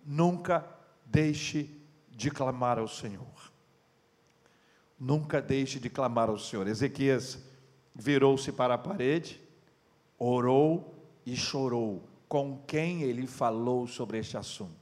Nunca 0.06 0.66
deixe 1.06 1.70
de 2.10 2.30
clamar 2.30 2.78
ao 2.78 2.88
Senhor. 2.88 3.22
Nunca 5.00 5.42
deixe 5.42 5.80
de 5.80 5.90
clamar 5.90 6.30
ao 6.30 6.38
Senhor. 6.38 6.68
Ezequias 6.68 7.40
virou-se 7.96 8.52
para 8.52 8.76
a 8.76 8.78
parede, 8.78 9.42
orou 10.18 10.96
e 11.26 11.36
chorou 11.36 12.08
com 12.28 12.62
quem 12.68 13.04
ele 13.04 13.28
falou 13.28 13.88
sobre 13.88 14.20
este 14.20 14.38
assunto. 14.38 14.81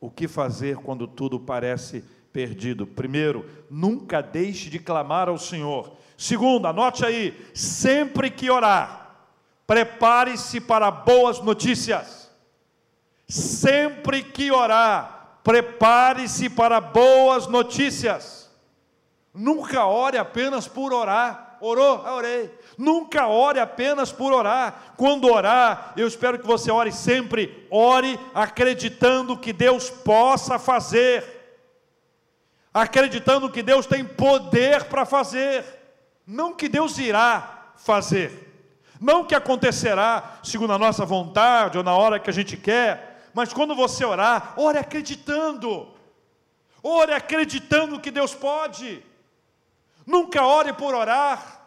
O 0.00 0.10
que 0.10 0.26
fazer 0.26 0.78
quando 0.78 1.06
tudo 1.06 1.38
parece 1.38 2.02
perdido? 2.32 2.86
Primeiro, 2.86 3.44
nunca 3.68 4.22
deixe 4.22 4.70
de 4.70 4.78
clamar 4.78 5.28
ao 5.28 5.36
Senhor. 5.36 5.92
Segundo, 6.16 6.66
anote 6.66 7.04
aí: 7.04 7.38
sempre 7.54 8.30
que 8.30 8.50
orar, 8.50 9.28
prepare-se 9.66 10.60
para 10.60 10.90
boas 10.90 11.40
notícias. 11.40 12.30
Sempre 13.28 14.22
que 14.22 14.50
orar, 14.50 15.38
prepare-se 15.44 16.48
para 16.48 16.80
boas 16.80 17.46
notícias. 17.46 18.50
Nunca 19.32 19.84
ore 19.84 20.18
apenas 20.18 20.66
por 20.66 20.92
orar. 20.92 21.49
Orou? 21.60 22.02
Ah, 22.06 22.14
orei. 22.14 22.50
Nunca 22.78 23.26
ore 23.26 23.60
apenas 23.60 24.10
por 24.10 24.32
orar. 24.32 24.94
Quando 24.96 25.30
orar, 25.30 25.92
eu 25.96 26.08
espero 26.08 26.38
que 26.38 26.46
você 26.46 26.70
ore 26.70 26.90
sempre, 26.90 27.66
ore 27.70 28.18
acreditando 28.34 29.36
que 29.36 29.52
Deus 29.52 29.90
possa 29.90 30.58
fazer, 30.58 31.24
acreditando 32.72 33.50
que 33.50 33.62
Deus 33.62 33.84
tem 33.84 34.04
poder 34.04 34.84
para 34.84 35.04
fazer, 35.04 35.64
não 36.26 36.54
que 36.54 36.68
Deus 36.68 36.96
irá 36.98 37.72
fazer, 37.76 38.48
não 38.98 39.24
que 39.24 39.34
acontecerá 39.34 40.38
segundo 40.42 40.72
a 40.72 40.78
nossa 40.78 41.04
vontade 41.04 41.76
ou 41.76 41.84
na 41.84 41.94
hora 41.94 42.18
que 42.18 42.30
a 42.30 42.32
gente 42.32 42.56
quer, 42.56 43.28
mas 43.34 43.52
quando 43.52 43.74
você 43.74 44.04
orar, 44.04 44.54
ore 44.56 44.78
acreditando, 44.78 45.88
ore 46.82 47.12
acreditando 47.12 48.00
que 48.00 48.10
Deus 48.10 48.34
pode. 48.34 49.09
Nunca 50.10 50.44
ore 50.44 50.72
por 50.72 50.94
orar, 50.94 51.60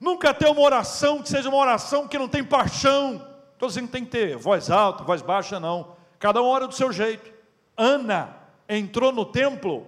Nunca 0.00 0.34
ter 0.34 0.48
uma 0.48 0.60
oração 0.60 1.22
que 1.22 1.28
seja 1.28 1.48
uma 1.48 1.58
oração 1.58 2.06
que 2.06 2.18
não 2.18 2.28
tem 2.28 2.44
paixão. 2.44 3.26
Estou 3.52 3.68
dizendo 3.68 3.86
que 3.86 3.92
tem 3.92 4.04
que 4.04 4.10
ter 4.10 4.36
voz 4.36 4.70
alta, 4.70 5.02
voz 5.04 5.22
baixa, 5.22 5.58
não. 5.58 5.96
Cada 6.18 6.42
um 6.42 6.46
ora 6.46 6.66
do 6.66 6.74
seu 6.74 6.92
jeito. 6.92 7.32
Ana 7.76 8.36
entrou 8.68 9.10
no 9.10 9.24
templo, 9.24 9.86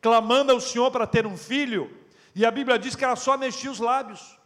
clamando 0.00 0.52
ao 0.52 0.60
Senhor 0.60 0.90
para 0.90 1.06
ter 1.06 1.26
um 1.26 1.36
filho, 1.36 1.94
e 2.34 2.46
a 2.46 2.50
Bíblia 2.50 2.78
diz 2.78 2.94
que 2.94 3.04
ela 3.04 3.16
só 3.16 3.36
mexia 3.36 3.70
os 3.70 3.80
lábios. 3.80 4.38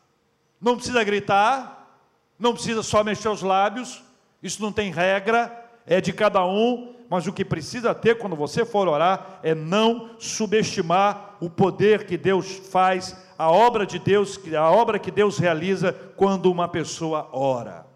Não 0.61 0.77
precisa 0.77 1.05
gritar, 1.05 2.01
não 2.39 2.55
precisa 2.55 2.83
só 2.83 3.05
mexer 3.05 3.29
os 3.29 3.43
lábios, 3.43 4.03
isso 4.43 4.63
não 4.63 4.73
tem 4.73 4.91
regra, 4.91 5.71
é 5.87 6.01
de 6.01 6.13
cada 6.13 6.45
um, 6.45 6.94
mas 7.09 7.27
o 7.27 7.33
que 7.33 7.45
precisa 7.45 7.95
ter 7.95 8.19
quando 8.19 8.37
você 8.37 8.65
for 8.65 8.89
orar 8.89 9.41
é 9.43 9.55
não 9.55 10.19
subestimar 10.19 11.37
o 11.41 11.51
poder 11.51 12.07
que 12.07 12.17
Deus 12.17 12.51
faz, 12.71 13.17
a 13.39 13.51
obra 13.51 13.85
de 13.87 13.99
Deus, 13.99 14.41
a 14.55 14.71
obra 14.71 14.99
que 14.99 15.11
Deus 15.11 15.39
realiza 15.39 15.93
quando 16.17 16.51
uma 16.51 16.69
pessoa 16.69 17.29
ora. 17.33 17.87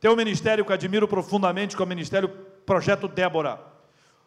Tem 0.00 0.10
um 0.10 0.16
ministério 0.16 0.64
que 0.64 0.72
admiro 0.72 1.06
profundamente, 1.06 1.76
que 1.76 1.82
é 1.82 1.84
o 1.84 1.88
ministério 1.88 2.28
Projeto 2.66 3.06
Débora. 3.08 3.60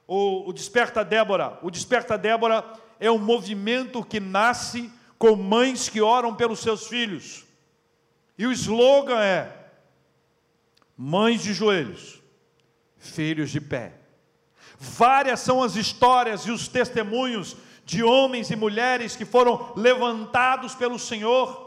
O, 0.08 0.50
o 0.50 0.54
Desperta 0.54 1.04
Débora. 1.04 1.60
O 1.62 1.70
Desperta 1.70 2.18
Débora 2.18 2.64
é 3.00 3.12
um 3.12 3.18
movimento 3.18 4.04
que 4.04 4.20
nasce 4.20 4.92
com 5.18 5.36
mães 5.36 5.90
que 5.90 6.02
oram 6.02 6.34
pelos 6.34 6.60
seus 6.60 6.88
filhos. 6.88 7.46
E 8.38 8.46
o 8.46 8.52
slogan 8.52 9.20
é: 9.20 9.52
Mães 10.98 11.42
de 11.42 11.54
joelhos, 11.54 12.22
filhos 12.98 13.50
de 13.50 13.60
pé. 13.60 14.05
Várias 14.80 15.40
são 15.40 15.64
as 15.64 15.76
histórias 15.76 16.42
e 16.44 16.52
os 16.52 16.68
testemunhos 16.68 17.56
de 17.86 18.04
homens 18.04 18.50
e 18.50 18.56
mulheres 18.56 19.16
que 19.16 19.26
foram 19.26 19.74
levantados 19.76 20.76
pelo 20.76 20.98
Senhor 20.98 21.66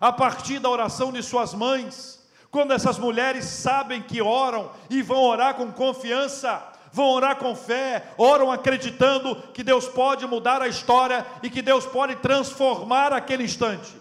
a 0.00 0.12
partir 0.12 0.58
da 0.58 0.70
oração 0.70 1.12
de 1.12 1.22
suas 1.22 1.54
mães. 1.54 2.24
Quando 2.50 2.72
essas 2.72 2.98
mulheres 2.98 3.44
sabem 3.44 4.02
que 4.02 4.22
oram 4.22 4.70
e 4.88 5.02
vão 5.02 5.22
orar 5.22 5.54
com 5.54 5.70
confiança, 5.72 6.62
vão 6.92 7.10
orar 7.10 7.36
com 7.36 7.54
fé, 7.54 8.14
oram 8.16 8.50
acreditando 8.50 9.36
que 9.52 9.62
Deus 9.62 9.88
pode 9.88 10.26
mudar 10.26 10.62
a 10.62 10.68
história 10.68 11.26
e 11.42 11.50
que 11.50 11.60
Deus 11.60 11.84
pode 11.84 12.16
transformar 12.16 13.12
aquele 13.12 13.44
instante. 13.44 13.94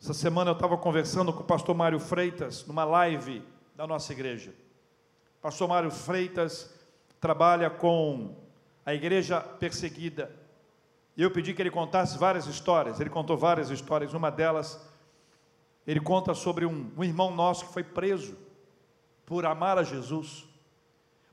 Essa 0.00 0.12
semana 0.12 0.50
eu 0.50 0.54
estava 0.54 0.76
conversando 0.76 1.32
com 1.32 1.40
o 1.40 1.46
pastor 1.46 1.74
Mário 1.74 1.98
Freitas, 1.98 2.64
numa 2.66 2.84
live 2.84 3.42
da 3.74 3.86
nossa 3.86 4.12
igreja. 4.12 4.52
Pastor 5.44 5.68
Mário 5.68 5.90
Freitas 5.90 6.70
trabalha 7.20 7.68
com 7.68 8.34
a 8.82 8.94
igreja 8.94 9.42
perseguida. 9.42 10.34
Eu 11.14 11.30
pedi 11.30 11.52
que 11.52 11.60
ele 11.60 11.70
contasse 11.70 12.16
várias 12.16 12.46
histórias. 12.46 12.98
Ele 12.98 13.10
contou 13.10 13.36
várias 13.36 13.68
histórias. 13.68 14.14
Uma 14.14 14.30
delas, 14.30 14.80
ele 15.86 16.00
conta 16.00 16.32
sobre 16.32 16.64
um, 16.64 16.90
um 16.96 17.04
irmão 17.04 17.30
nosso 17.30 17.66
que 17.66 17.74
foi 17.74 17.84
preso 17.84 18.34
por 19.26 19.44
amar 19.44 19.76
a 19.76 19.82
Jesus, 19.82 20.46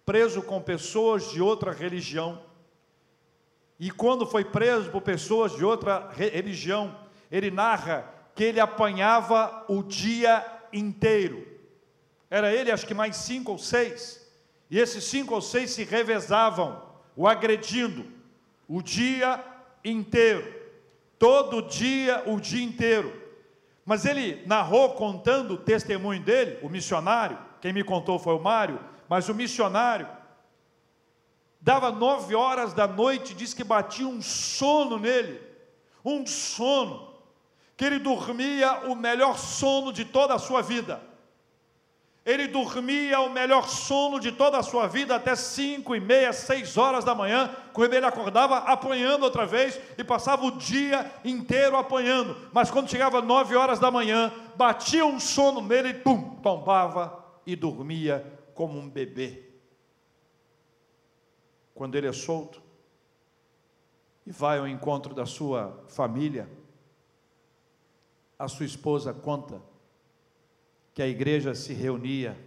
preso 0.06 0.42
com 0.42 0.62
pessoas 0.62 1.32
de 1.32 1.42
outra 1.42 1.72
religião. 1.72 2.44
E 3.80 3.90
quando 3.90 4.28
foi 4.28 4.44
preso 4.44 4.92
por 4.92 5.04
pessoas 5.04 5.56
de 5.56 5.64
outra 5.64 6.10
religião, 6.12 6.98
ele 7.32 7.50
narra 7.50 8.14
que 8.36 8.44
ele 8.44 8.60
apanhava 8.60 9.64
o 9.70 9.82
dia 9.82 10.46
inteiro. 10.74 11.51
Era 12.32 12.54
ele, 12.54 12.72
acho 12.72 12.88
que 12.88 12.94
mais 12.94 13.18
cinco 13.18 13.52
ou 13.52 13.58
seis. 13.58 14.26
E 14.70 14.80
esses 14.80 15.04
cinco 15.04 15.36
ou 15.36 15.42
seis 15.42 15.72
se 15.72 15.84
revezavam, 15.84 16.82
o 17.14 17.28
agredindo, 17.28 18.06
o 18.70 18.82
dia 18.82 19.44
inteiro. 19.84 20.62
Todo 21.20 21.62
dia, 21.62 22.24
o 22.26 22.40
dia 22.40 22.64
inteiro. 22.64 23.22
Mas 23.86 24.06
ele 24.06 24.42
narrou 24.46 24.92
contando 24.92 25.56
o 25.56 25.58
testemunho 25.58 26.22
dele, 26.22 26.58
o 26.62 26.70
missionário, 26.70 27.38
quem 27.60 27.74
me 27.74 27.84
contou 27.84 28.18
foi 28.18 28.34
o 28.34 28.40
Mário, 28.40 28.80
mas 29.10 29.28
o 29.28 29.36
missionário 29.36 30.08
dava 31.60 31.92
nove 31.92 32.34
horas 32.34 32.74
da 32.74 32.88
noite, 32.88 33.34
diz 33.34 33.54
que 33.54 33.64
batia 33.64 34.08
um 34.08 34.22
sono 34.22 34.98
nele, 34.98 35.40
um 36.04 36.26
sono, 36.26 37.14
que 37.76 37.84
ele 37.84 38.00
dormia 38.00 38.88
o 38.90 38.96
melhor 38.96 39.38
sono 39.38 39.92
de 39.92 40.06
toda 40.06 40.34
a 40.34 40.40
sua 40.40 40.62
vida. 40.62 41.11
Ele 42.24 42.48
dormia 42.48 43.20
o 43.20 43.32
melhor 43.32 43.68
sono 43.68 44.20
de 44.20 44.32
toda 44.32 44.60
a 44.60 44.64
sua 44.64 44.86
vida 44.88 45.16
até 45.16 45.36
cinco 45.36 45.96
e 45.96 46.00
meia, 46.00 46.32
seis 46.32 46.78
horas 46.78 47.04
da 47.04 47.16
manhã, 47.16 47.56
quando 47.74 47.96
ele 47.96 48.06
acordava 48.06 48.58
apanhando 48.58 49.24
outra 49.24 49.44
vez 49.44 49.80
e 49.98 50.04
passava 50.04 50.46
o 50.46 50.52
dia 50.52 51.12
inteiro 51.26 51.76
apanhando. 51.76 52.38
Mas 52.54 52.70
quando 52.70 52.90
chegava 52.90 53.24
nove 53.24 53.56
horas 53.56 53.80
da 53.80 53.90
manhã, 53.90 54.32
batia 54.56 55.04
um 55.04 55.20
sono 55.20 55.62
nele 55.62 55.90
e 55.90 55.94
pum, 55.96 56.36
tombava 56.42 57.26
e 57.44 57.56
dormia 57.56 58.40
como 58.54 58.78
um 58.78 58.88
bebê. 58.88 59.50
Quando 61.74 61.96
ele 61.96 62.08
é 62.08 62.14
solto 62.14 62.62
e 64.28 64.32
vai 64.32 64.60
ao 64.60 64.68
encontro 64.68 65.16
da 65.16 65.26
sua 65.26 65.84
família, 65.88 66.48
a 68.38 68.48
sua 68.48 68.68
esposa 68.68 69.12
conta 69.12 69.71
que 70.94 71.02
a 71.02 71.08
igreja 71.08 71.56
se 71.56 71.74
reunia 71.74 72.38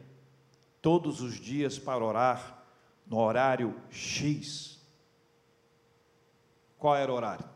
todos 0.82 1.20
os 1.20 1.40
dias 1.40 1.78
para 1.78 2.04
orar 2.04 2.62
no 3.06 3.18
horário 3.18 3.74
X. 3.90 4.78
Qual 6.78 6.94
era 6.94 7.10
o 7.10 7.14
horário? 7.14 7.48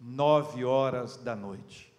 Nove 0.00 0.64
horas 0.64 1.16
da 1.16 1.36
noite. 1.36 1.92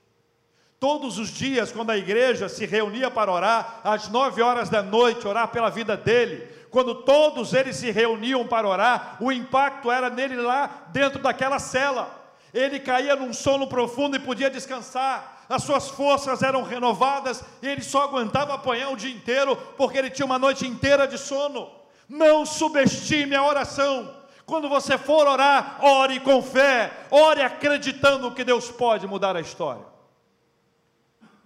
Todos 0.80 1.18
os 1.18 1.30
dias, 1.30 1.72
quando 1.72 1.92
a 1.92 1.98
igreja 1.98 2.50
se 2.50 2.66
reunia 2.66 3.10
para 3.10 3.32
orar, 3.32 3.80
às 3.84 4.10
nove 4.10 4.42
horas 4.42 4.70
da 4.70 4.84
noite, 4.84 5.28
orar 5.28 5.48
pela 5.48 5.70
vida 5.70 5.96
dele, 5.96 6.46
quando 6.70 7.04
todos 7.04 7.54
eles 7.54 7.78
se 7.78 7.90
reuniam 7.90 8.46
para 8.46 8.68
orar, 8.68 9.18
o 9.22 9.32
impacto 9.32 9.90
era 9.90 10.10
nele 10.10 10.36
lá 10.36 10.88
dentro 10.90 11.20
daquela 11.20 11.58
cela. 11.58 12.34
Ele 12.54 12.80
caía 12.80 13.16
num 13.16 13.34
sono 13.34 13.66
profundo 13.68 14.18
e 14.18 14.20
podia 14.20 14.50
descansar, 14.50 15.35
as 15.48 15.64
suas 15.64 15.90
forças 15.90 16.42
eram 16.42 16.64
renovadas 16.64 17.44
e 17.62 17.68
ele 17.68 17.82
só 17.82 18.04
aguentava 18.04 18.54
apanhar 18.54 18.90
o 18.90 18.98
dia 18.98 19.14
inteiro, 19.14 19.56
porque 19.78 19.98
ele 19.98 20.10
tinha 20.10 20.26
uma 20.26 20.40
noite 20.40 20.68
inteira 20.68 21.08
de 21.08 21.18
sono. 21.18 21.70
Não 22.10 22.46
subestime 22.46 23.36
a 23.36 23.44
oração. 23.44 24.12
Quando 24.46 24.70
você 24.70 24.98
for 24.98 25.28
orar, 25.28 25.84
ore 25.84 26.20
com 26.20 26.42
fé, 26.42 26.92
ore 27.10 27.42
acreditando 27.42 28.32
que 28.32 28.44
Deus 28.44 28.70
pode 28.70 29.08
mudar 29.08 29.36
a 29.36 29.42
história. 29.42 29.86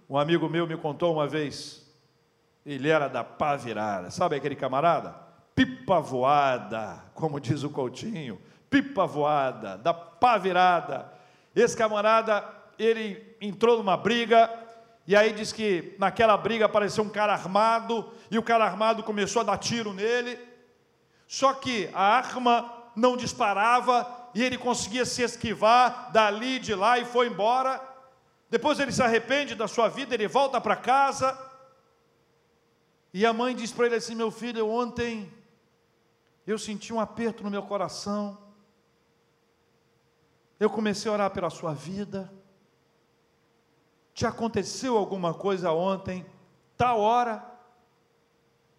Um 0.08 0.18
amigo 0.18 0.48
meu 0.48 0.66
me 0.66 0.76
contou 0.76 1.14
uma 1.14 1.26
vez, 1.26 1.86
ele 2.66 2.88
era 2.88 3.08
da 3.08 3.22
pá 3.22 3.56
virada, 3.56 4.10
sabe 4.10 4.36
aquele 4.36 4.56
camarada? 4.56 5.14
Pipa 5.54 6.00
voada, 6.00 7.04
como 7.14 7.40
diz 7.40 7.62
o 7.62 7.70
Coutinho, 7.70 8.40
pipa 8.68 9.06
voada, 9.06 9.78
da 9.78 9.94
pá 9.94 10.36
virada. 10.36 11.12
Esse 11.54 11.76
camarada, 11.76 12.42
ele 12.82 13.36
entrou 13.40 13.76
numa 13.76 13.96
briga, 13.96 14.50
e 15.06 15.14
aí 15.14 15.32
diz 15.32 15.52
que 15.52 15.94
naquela 15.98 16.36
briga 16.36 16.66
apareceu 16.66 17.04
um 17.04 17.10
cara 17.10 17.32
armado, 17.32 18.12
e 18.30 18.38
o 18.38 18.42
cara 18.42 18.64
armado 18.64 19.02
começou 19.02 19.40
a 19.40 19.44
dar 19.44 19.58
tiro 19.58 19.92
nele, 19.92 20.38
só 21.26 21.52
que 21.52 21.90
a 21.92 22.02
arma 22.02 22.72
não 22.96 23.16
disparava, 23.16 24.30
e 24.34 24.42
ele 24.42 24.56
conseguia 24.56 25.04
se 25.04 25.22
esquivar 25.22 26.10
dali, 26.12 26.58
de 26.58 26.74
lá, 26.74 26.98
e 26.98 27.04
foi 27.04 27.26
embora. 27.26 27.80
Depois 28.48 28.80
ele 28.80 28.92
se 28.92 29.02
arrepende 29.02 29.54
da 29.54 29.68
sua 29.68 29.88
vida, 29.88 30.14
ele 30.14 30.26
volta 30.26 30.60
para 30.60 30.76
casa. 30.76 31.38
E 33.12 33.26
a 33.26 33.32
mãe 33.32 33.54
diz 33.54 33.72
para 33.72 33.86
ele 33.86 33.96
assim: 33.96 34.14
Meu 34.14 34.30
filho, 34.30 34.68
ontem 34.68 35.32
eu 36.46 36.58
senti 36.58 36.92
um 36.92 37.00
aperto 37.00 37.42
no 37.42 37.50
meu 37.50 37.62
coração. 37.62 38.38
Eu 40.58 40.68
comecei 40.68 41.10
a 41.10 41.14
orar 41.14 41.30
pela 41.30 41.50
sua 41.50 41.72
vida. 41.72 42.30
Te 44.20 44.26
aconteceu 44.26 44.98
alguma 44.98 45.32
coisa 45.32 45.72
ontem? 45.72 46.26
Tal 46.76 47.00
hora. 47.00 47.42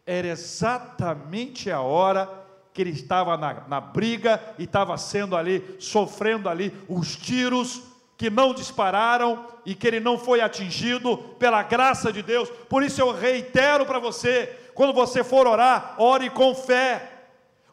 Era 0.05 0.27
exatamente 0.27 1.71
a 1.71 1.81
hora 1.81 2.29
que 2.71 2.79
ele 2.79 2.91
estava 2.91 3.35
na, 3.35 3.67
na 3.67 3.81
briga 3.81 4.39
e 4.59 4.65
estava 4.65 4.95
sendo 4.99 5.35
ali, 5.35 5.77
sofrendo 5.79 6.47
ali 6.47 6.71
os 6.87 7.15
tiros 7.15 7.81
que 8.15 8.29
não 8.29 8.53
dispararam 8.53 9.47
e 9.65 9.73
que 9.73 9.87
ele 9.87 9.99
não 9.99 10.15
foi 10.15 10.41
atingido 10.41 11.17
pela 11.39 11.63
graça 11.63 12.13
de 12.13 12.21
Deus. 12.21 12.47
Por 12.69 12.83
isso 12.83 13.01
eu 13.01 13.11
reitero 13.11 13.83
para 13.83 13.97
você: 13.97 14.45
quando 14.75 14.93
você 14.93 15.23
for 15.23 15.47
orar, 15.47 15.95
ore 15.97 16.29
com 16.29 16.53
fé, 16.53 17.23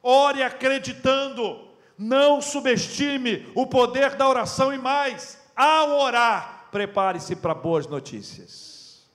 ore 0.02 0.42
acreditando, 0.42 1.68
não 1.98 2.40
subestime 2.40 3.46
o 3.54 3.66
poder 3.66 4.14
da 4.14 4.26
oração 4.26 4.72
e 4.72 4.78
mais, 4.78 5.38
ao 5.54 5.98
orar, 5.98 6.57
prepare-se 6.70 7.36
para 7.36 7.54
boas 7.54 7.86
notícias. 7.86 9.08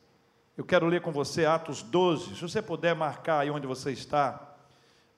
Eu 0.56 0.64
quero 0.64 0.86
ler 0.86 1.02
com 1.02 1.12
você 1.12 1.46
Atos 1.46 1.82
12, 1.82 2.36
se 2.36 2.42
você 2.42 2.62
puder 2.62 2.96
marcar 2.96 3.40
aí 3.40 3.50
onde 3.50 3.66
você 3.66 3.92
está. 3.92 4.56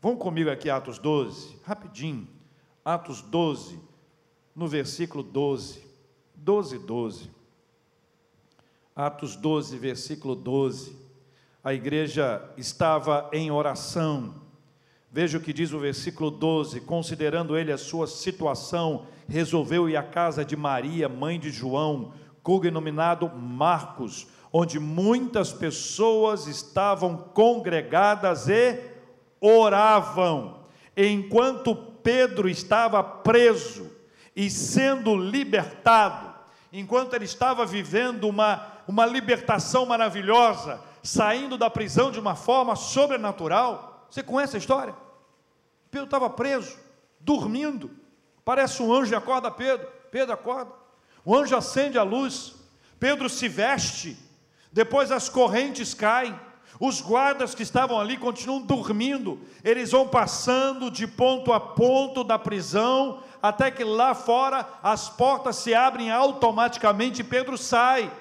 Vão 0.01 0.15
comigo 0.15 0.49
aqui, 0.49 0.69
Atos 0.69 0.97
12, 0.97 1.59
rapidinho. 1.63 2.27
Atos 2.83 3.21
12, 3.21 3.79
no 4.55 4.67
versículo 4.67 5.23
12. 5.23 5.83
12, 6.35 6.79
12. 6.79 7.31
Atos 8.95 9.35
12, 9.35 9.77
versículo 9.77 10.35
12. 10.35 10.95
A 11.63 11.73
igreja 11.73 12.47
estava 12.55 13.29
em 13.33 13.51
oração. 13.51 14.35
Veja 15.11 15.37
o 15.37 15.41
que 15.41 15.51
diz 15.51 15.73
o 15.73 15.79
versículo 15.79 16.29
12: 16.29 16.81
considerando 16.81 17.57
ele 17.57 17.71
a 17.71 17.77
sua 17.77 18.05
situação, 18.05 19.07
resolveu 19.27 19.89
ir 19.89 19.97
à 19.97 20.03
casa 20.03 20.45
de 20.45 20.55
Maria, 20.55 21.09
mãe 21.09 21.39
de 21.39 21.49
João, 21.49 22.13
cognominado 22.45 23.27
Marcos, 23.27 24.27
onde 24.53 24.79
muitas 24.79 25.51
pessoas 25.51 26.45
estavam 26.45 27.17
congregadas 27.17 28.47
e 28.47 28.79
oravam. 29.41 30.59
Enquanto 30.95 31.75
Pedro 31.75 32.47
estava 32.47 33.03
preso 33.03 33.91
e 34.35 34.47
sendo 34.47 35.15
libertado, 35.15 36.35
enquanto 36.71 37.15
ele 37.15 37.25
estava 37.25 37.65
vivendo 37.65 38.25
uma, 38.25 38.63
uma 38.87 39.07
libertação 39.07 39.83
maravilhosa, 39.87 40.79
saindo 41.01 41.57
da 41.57 41.67
prisão 41.67 42.11
de 42.11 42.19
uma 42.19 42.35
forma 42.35 42.75
sobrenatural. 42.75 44.05
Você 44.07 44.21
conhece 44.21 44.55
a 44.55 44.59
história? 44.59 44.95
Pedro 45.89 46.05
estava 46.05 46.29
preso, 46.29 46.77
dormindo. 47.19 47.89
Parece 48.43 48.83
um 48.83 48.93
anjo 48.93 49.13
e 49.13 49.15
acorda 49.15 49.49
Pedro. 49.49 49.87
Pedro 50.11 50.35
acorda. 50.35 50.84
O 51.25 51.35
anjo 51.35 51.55
acende 51.55 51.97
a 51.97 52.03
luz. 52.03 52.53
Pedro 52.99 53.27
se 53.27 53.47
veste. 53.49 54.15
Depois 54.71 55.11
as 55.11 55.27
correntes 55.27 55.93
caem. 55.93 56.39
Os 56.79 57.01
guardas 57.01 57.55
que 57.55 57.63
estavam 57.63 57.99
ali 57.99 58.17
continuam 58.17 58.61
dormindo. 58.61 59.39
Eles 59.63 59.91
vão 59.91 60.07
passando 60.07 60.91
de 60.91 61.07
ponto 61.07 61.51
a 61.53 61.59
ponto 61.59 62.23
da 62.23 62.37
prisão, 62.37 63.23
até 63.41 63.71
que 63.71 63.83
lá 63.83 64.13
fora 64.13 64.67
as 64.83 65.07
portas 65.09 65.55
se 65.55 65.73
abrem 65.73 66.11
automaticamente 66.11 67.21
e 67.21 67.23
Pedro 67.23 67.57
sai. 67.57 68.11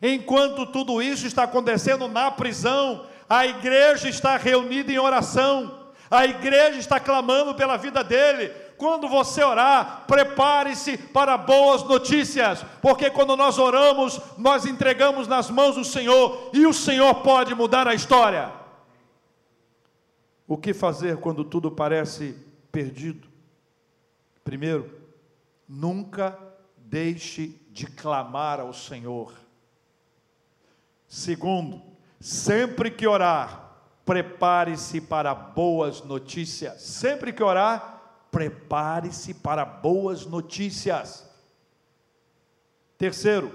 Enquanto 0.00 0.66
tudo 0.66 1.02
isso 1.02 1.26
está 1.26 1.44
acontecendo 1.44 2.06
na 2.06 2.30
prisão, 2.30 3.06
a 3.28 3.46
igreja 3.46 4.08
está 4.08 4.36
reunida 4.36 4.92
em 4.92 4.98
oração, 4.98 5.80
a 6.10 6.24
igreja 6.26 6.78
está 6.78 7.00
clamando 7.00 7.54
pela 7.54 7.76
vida 7.76 8.04
dele. 8.04 8.52
Quando 8.76 9.08
você 9.08 9.42
orar, 9.42 10.04
prepare-se 10.06 10.96
para 10.98 11.36
boas 11.36 11.82
notícias, 11.84 12.64
porque 12.82 13.10
quando 13.10 13.36
nós 13.36 13.58
oramos, 13.58 14.20
nós 14.36 14.66
entregamos 14.66 15.28
nas 15.28 15.50
mãos 15.50 15.76
do 15.76 15.84
Senhor 15.84 16.50
e 16.52 16.66
o 16.66 16.72
Senhor 16.72 17.14
pode 17.16 17.54
mudar 17.54 17.86
a 17.86 17.94
história. 17.94 18.52
O 20.46 20.58
que 20.58 20.74
fazer 20.74 21.18
quando 21.18 21.44
tudo 21.44 21.70
parece 21.70 22.36
perdido? 22.70 23.28
Primeiro, 24.42 24.92
nunca 25.68 26.38
deixe 26.76 27.60
de 27.70 27.86
clamar 27.86 28.60
ao 28.60 28.72
Senhor. 28.72 29.32
Segundo, 31.08 31.80
sempre 32.20 32.90
que 32.90 33.06
orar, 33.06 33.64
prepare-se 34.04 35.00
para 35.00 35.34
boas 35.34 36.02
notícias. 36.02 36.82
Sempre 36.82 37.32
que 37.32 37.42
orar, 37.42 37.93
prepare-se 38.34 39.32
para 39.32 39.64
boas 39.64 40.26
notícias. 40.26 41.24
Terceiro, 42.98 43.52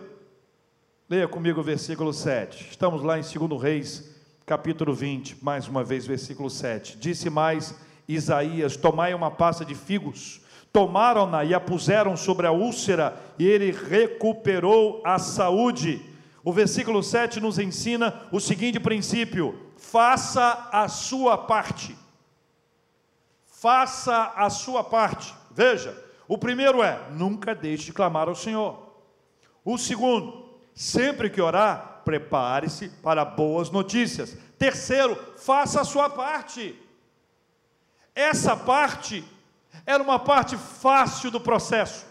leia 1.09 1.27
comigo 1.27 1.59
o 1.59 1.63
versículo 1.63 2.13
7. 2.13 2.69
Estamos 2.71 3.03
lá 3.03 3.19
em 3.19 3.21
2 3.21 3.61
Reis, 3.61 4.15
capítulo 4.45 4.93
20, 4.93 5.43
mais 5.43 5.67
uma 5.67 5.83
vez, 5.83 6.05
versículo 6.07 6.49
7. 6.49 6.97
Disse 6.97 7.29
mais 7.29 7.75
Isaías: 8.07 8.77
Tomai 8.77 9.13
uma 9.13 9.29
pasta 9.29 9.65
de 9.65 9.75
figos. 9.75 10.39
Tomaram-na 10.71 11.43
e 11.43 11.53
a 11.53 11.59
puseram 11.59 12.15
sobre 12.15 12.47
a 12.47 12.51
úlcera, 12.53 13.21
e 13.37 13.45
ele 13.45 13.71
recuperou 13.71 15.01
a 15.03 15.19
saúde. 15.19 16.01
O 16.41 16.53
versículo 16.53 17.03
7 17.03 17.41
nos 17.41 17.59
ensina 17.59 18.13
o 18.31 18.39
seguinte 18.39 18.79
princípio: 18.79 19.59
faça 19.75 20.69
a 20.71 20.87
sua 20.87 21.37
parte. 21.37 21.98
Faça 23.59 24.31
a 24.37 24.49
sua 24.49 24.85
parte. 24.85 25.35
Veja, 25.51 26.01
o 26.29 26.37
primeiro 26.37 26.81
é: 26.81 26.97
nunca 27.11 27.53
deixe 27.53 27.85
de 27.85 27.93
clamar 27.93 28.29
ao 28.29 28.35
Senhor. 28.35 28.95
O 29.65 29.77
segundo, 29.77 30.57
sempre 30.73 31.29
que 31.29 31.41
orar, 31.41 32.01
prepare-se 32.05 32.87
para 32.87 33.25
boas 33.25 33.69
notícias. 33.69 34.37
Terceiro, 34.57 35.13
faça 35.37 35.81
a 35.81 35.83
sua 35.83 36.09
parte. 36.09 36.73
Essa 38.15 38.55
parte 38.55 39.25
era 39.85 40.01
uma 40.01 40.19
parte 40.19 40.55
fácil 40.55 41.29
do 41.29 41.41
processo. 41.41 42.05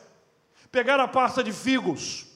Pegar 0.71 1.01
a 1.01 1.09
pasta 1.09 1.43
de 1.43 1.53
figos, 1.53 2.27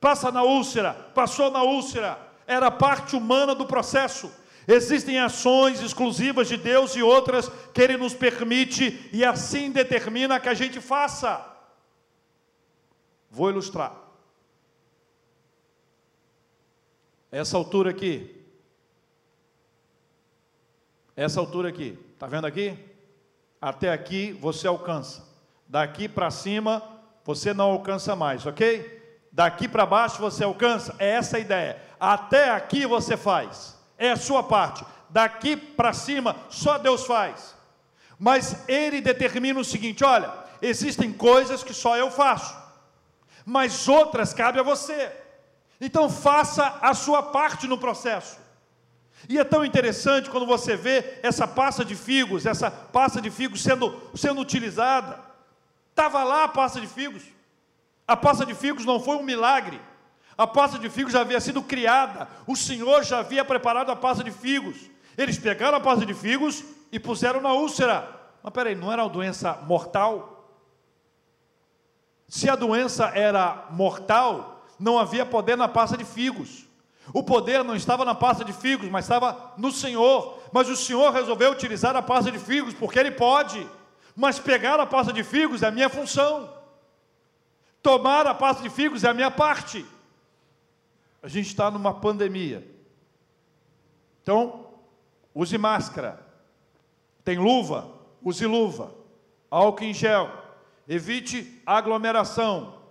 passa 0.00 0.30
na 0.30 0.44
úlcera, 0.44 0.94
passou 1.12 1.50
na 1.50 1.64
úlcera, 1.64 2.16
era 2.46 2.70
parte 2.70 3.16
humana 3.16 3.52
do 3.52 3.66
processo. 3.66 4.30
Existem 4.66 5.18
ações 5.18 5.80
exclusivas 5.80 6.48
de 6.48 6.56
Deus 6.56 6.94
e 6.94 7.02
outras 7.02 7.50
que 7.74 7.80
Ele 7.80 7.96
nos 7.96 8.14
permite 8.14 9.08
e 9.12 9.24
assim 9.24 9.70
determina 9.70 10.38
que 10.38 10.48
a 10.48 10.54
gente 10.54 10.80
faça. 10.80 11.44
Vou 13.30 13.50
ilustrar. 13.50 13.96
Essa 17.30 17.56
altura 17.56 17.90
aqui, 17.90 18.44
essa 21.16 21.40
altura 21.40 21.70
aqui, 21.70 21.98
está 22.12 22.26
vendo 22.26 22.46
aqui? 22.46 22.78
Até 23.60 23.90
aqui 23.90 24.32
você 24.32 24.66
alcança. 24.66 25.26
Daqui 25.66 26.08
para 26.08 26.30
cima 26.30 26.82
você 27.24 27.54
não 27.54 27.70
alcança 27.70 28.14
mais, 28.14 28.44
ok? 28.44 29.00
Daqui 29.32 29.66
para 29.66 29.86
baixo 29.86 30.20
você 30.20 30.44
alcança, 30.44 30.94
é 30.98 31.12
essa 31.12 31.38
a 31.38 31.40
ideia. 31.40 31.80
Até 31.98 32.50
aqui 32.50 32.84
você 32.84 33.16
faz, 33.16 33.78
é 33.98 34.10
a 34.10 34.16
sua 34.16 34.42
parte. 34.42 34.84
Daqui 35.08 35.56
para 35.56 35.92
cima 35.92 36.36
só 36.48 36.78
Deus 36.78 37.04
faz. 37.04 37.54
Mas 38.18 38.56
Ele 38.68 39.00
determina 39.00 39.60
o 39.60 39.64
seguinte: 39.64 40.04
olha, 40.04 40.32
existem 40.60 41.12
coisas 41.12 41.62
que 41.62 41.74
só 41.74 41.96
eu 41.96 42.10
faço, 42.10 42.56
mas 43.44 43.88
outras 43.88 44.32
cabe 44.32 44.60
a 44.60 44.62
você. 44.62 45.12
Então 45.80 46.08
faça 46.08 46.78
a 46.80 46.94
sua 46.94 47.22
parte 47.22 47.66
no 47.66 47.76
processo. 47.76 48.38
E 49.28 49.38
é 49.38 49.44
tão 49.44 49.64
interessante 49.64 50.30
quando 50.30 50.46
você 50.46 50.76
vê 50.76 51.18
essa 51.22 51.46
pasta 51.46 51.84
de 51.84 51.94
figos, 51.94 52.46
essa 52.46 52.70
pasta 52.70 53.20
de 53.20 53.30
figos 53.30 53.62
sendo, 53.62 54.00
sendo 54.14 54.40
utilizada. 54.40 55.18
Estava 55.90 56.24
lá 56.24 56.44
a 56.44 56.48
pasta 56.48 56.80
de 56.80 56.86
figos. 56.86 57.22
A 58.06 58.16
pasta 58.16 58.44
de 58.44 58.54
figos 58.54 58.84
não 58.84 59.00
foi 59.00 59.16
um 59.16 59.22
milagre. 59.22 59.80
A 60.36 60.46
pasta 60.46 60.78
de 60.78 60.88
figos 60.88 61.12
já 61.12 61.20
havia 61.20 61.40
sido 61.40 61.62
criada. 61.62 62.28
O 62.46 62.56
Senhor 62.56 63.04
já 63.04 63.18
havia 63.18 63.44
preparado 63.44 63.90
a 63.90 63.96
pasta 63.96 64.24
de 64.24 64.30
figos. 64.30 64.76
Eles 65.16 65.38
pegaram 65.38 65.76
a 65.76 65.80
pasta 65.80 66.06
de 66.06 66.14
figos 66.14 66.64
e 66.90 66.98
puseram 66.98 67.40
na 67.40 67.52
úlcera. 67.52 68.08
Mas 68.42 68.52
peraí, 68.52 68.74
não 68.74 68.92
era 68.92 69.02
uma 69.02 69.10
doença 69.10 69.58
mortal? 69.66 70.48
Se 72.26 72.48
a 72.48 72.56
doença 72.56 73.12
era 73.14 73.66
mortal, 73.70 74.64
não 74.78 74.98
havia 74.98 75.26
poder 75.26 75.56
na 75.56 75.68
pasta 75.68 75.96
de 75.96 76.04
figos. 76.04 76.66
O 77.12 77.22
poder 77.22 77.62
não 77.62 77.76
estava 77.76 78.04
na 78.04 78.14
pasta 78.14 78.44
de 78.44 78.52
figos, 78.52 78.88
mas 78.88 79.04
estava 79.04 79.52
no 79.58 79.70
Senhor. 79.70 80.38
Mas 80.52 80.68
o 80.68 80.76
Senhor 80.76 81.12
resolveu 81.12 81.50
utilizar 81.50 81.94
a 81.94 82.02
pasta 82.02 82.30
de 82.30 82.38
figos, 82.38 82.72
porque 82.74 82.98
Ele 82.98 83.10
pode. 83.10 83.68
Mas 84.16 84.38
pegar 84.38 84.80
a 84.80 84.86
pasta 84.86 85.12
de 85.12 85.22
figos 85.22 85.62
é 85.62 85.66
a 85.66 85.70
minha 85.70 85.88
função. 85.88 86.48
Tomar 87.82 88.26
a 88.26 88.34
pasta 88.34 88.62
de 88.62 88.70
figos 88.70 89.04
é 89.04 89.08
a 89.08 89.14
minha 89.14 89.30
parte. 89.30 89.84
A 91.22 91.28
gente 91.28 91.46
está 91.46 91.70
numa 91.70 91.94
pandemia. 91.94 92.68
Então, 94.22 94.66
use 95.34 95.56
máscara. 95.56 96.26
Tem 97.24 97.38
luva? 97.38 97.92
Use 98.20 98.44
luva. 98.44 98.92
Álcool 99.50 99.84
em 99.84 99.94
gel. 99.94 100.30
Evite 100.88 101.62
aglomeração. 101.64 102.82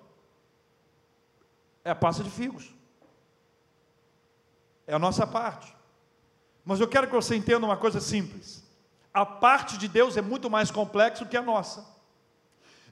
É 1.83 1.91
a 1.91 1.95
pasta 1.95 2.23
de 2.23 2.29
figos. 2.29 2.73
É 4.87 4.93
a 4.93 4.99
nossa 4.99 5.27
parte. 5.27 5.75
Mas 6.63 6.79
eu 6.79 6.87
quero 6.87 7.07
que 7.07 7.13
você 7.13 7.35
entenda 7.35 7.65
uma 7.65 7.77
coisa 7.77 7.99
simples. 7.99 8.63
A 9.13 9.25
parte 9.25 9.77
de 9.77 9.87
Deus 9.87 10.15
é 10.15 10.21
muito 10.21 10.49
mais 10.49 10.71
complexa 10.71 11.25
do 11.25 11.29
que 11.29 11.35
a 11.35 11.41
nossa. 11.41 11.85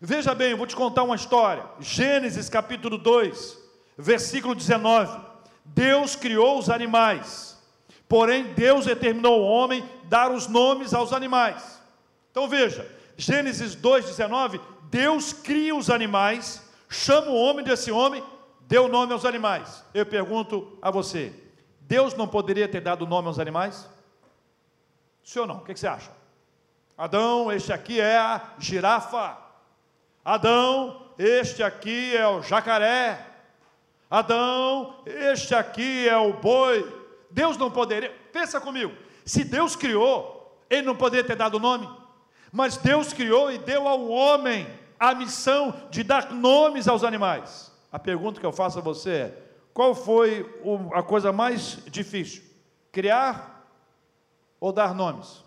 Veja 0.01 0.33
bem, 0.33 0.51
eu 0.51 0.57
vou 0.57 0.67
te 0.67 0.75
contar 0.75 1.03
uma 1.03 1.15
história. 1.15 1.65
Gênesis 1.79 2.49
capítulo 2.49 2.97
2, 2.97 3.57
versículo 3.97 4.55
19. 4.55 5.28
Deus 5.73 6.15
criou 6.15 6.57
os 6.57 6.69
animais, 6.69 7.57
porém 8.07 8.53
Deus 8.53 8.85
determinou 8.85 9.41
o 9.41 9.45
homem 9.45 9.87
dar 10.05 10.31
os 10.31 10.47
nomes 10.47 10.93
aos 10.93 11.13
animais. 11.13 11.79
Então 12.31 12.47
veja, 12.47 12.89
Gênesis 13.17 13.75
2,19, 13.75 14.59
Deus 14.89 15.33
cria 15.33 15.75
os 15.75 15.89
animais, 15.89 16.63
chama 16.87 17.29
o 17.29 17.35
homem 17.35 17.63
desse 17.63 17.91
homem, 17.91 18.23
deu 18.61 18.87
nome 18.87 19.13
aos 19.13 19.25
animais. 19.25 19.83
Eu 19.93 20.05
pergunto 20.05 20.77
a 20.81 20.89
você: 20.89 21.33
Deus 21.81 22.13
não 22.13 22.27
poderia 22.27 22.67
ter 22.67 22.81
dado 22.81 23.05
nome 23.05 23.27
aos 23.27 23.39
animais? 23.39 23.87
Sim 25.23 25.39
ou 25.39 25.47
não? 25.47 25.57
O 25.57 25.65
que 25.65 25.75
você 25.75 25.87
acha? 25.87 26.11
Adão, 26.97 27.51
este 27.51 27.71
aqui 27.71 27.99
é 27.99 28.17
a 28.17 28.53
girafa. 28.57 29.37
Adão, 30.23 31.05
este 31.17 31.63
aqui 31.63 32.15
é 32.15 32.27
o 32.27 32.41
jacaré. 32.41 33.28
Adão, 34.09 35.03
este 35.05 35.53
aqui 35.53 36.07
é 36.07 36.17
o 36.17 36.33
boi. 36.33 36.97
Deus 37.29 37.57
não 37.57 37.69
poderia, 37.69 38.09
pensa 38.33 38.59
comigo, 38.59 38.91
se 39.23 39.43
Deus 39.43 39.75
criou, 39.75 40.57
ele 40.69 40.81
não 40.81 40.95
poderia 40.95 41.23
ter 41.23 41.35
dado 41.35 41.59
nome, 41.59 41.87
mas 42.51 42.77
Deus 42.77 43.13
criou 43.13 43.51
e 43.51 43.59
deu 43.59 43.87
ao 43.87 44.09
homem 44.09 44.67
a 44.99 45.13
missão 45.13 45.73
de 45.91 46.03
dar 46.03 46.31
nomes 46.31 46.87
aos 46.87 47.03
animais. 47.03 47.71
A 47.91 47.99
pergunta 47.99 48.39
que 48.39 48.45
eu 48.45 48.51
faço 48.51 48.79
a 48.79 48.81
você 48.81 49.09
é: 49.11 49.37
qual 49.73 49.93
foi 49.93 50.59
a 50.93 51.03
coisa 51.03 51.31
mais 51.31 51.79
difícil? 51.85 52.43
Criar 52.91 53.67
ou 54.59 54.71
dar 54.71 54.95
nomes? 54.95 55.43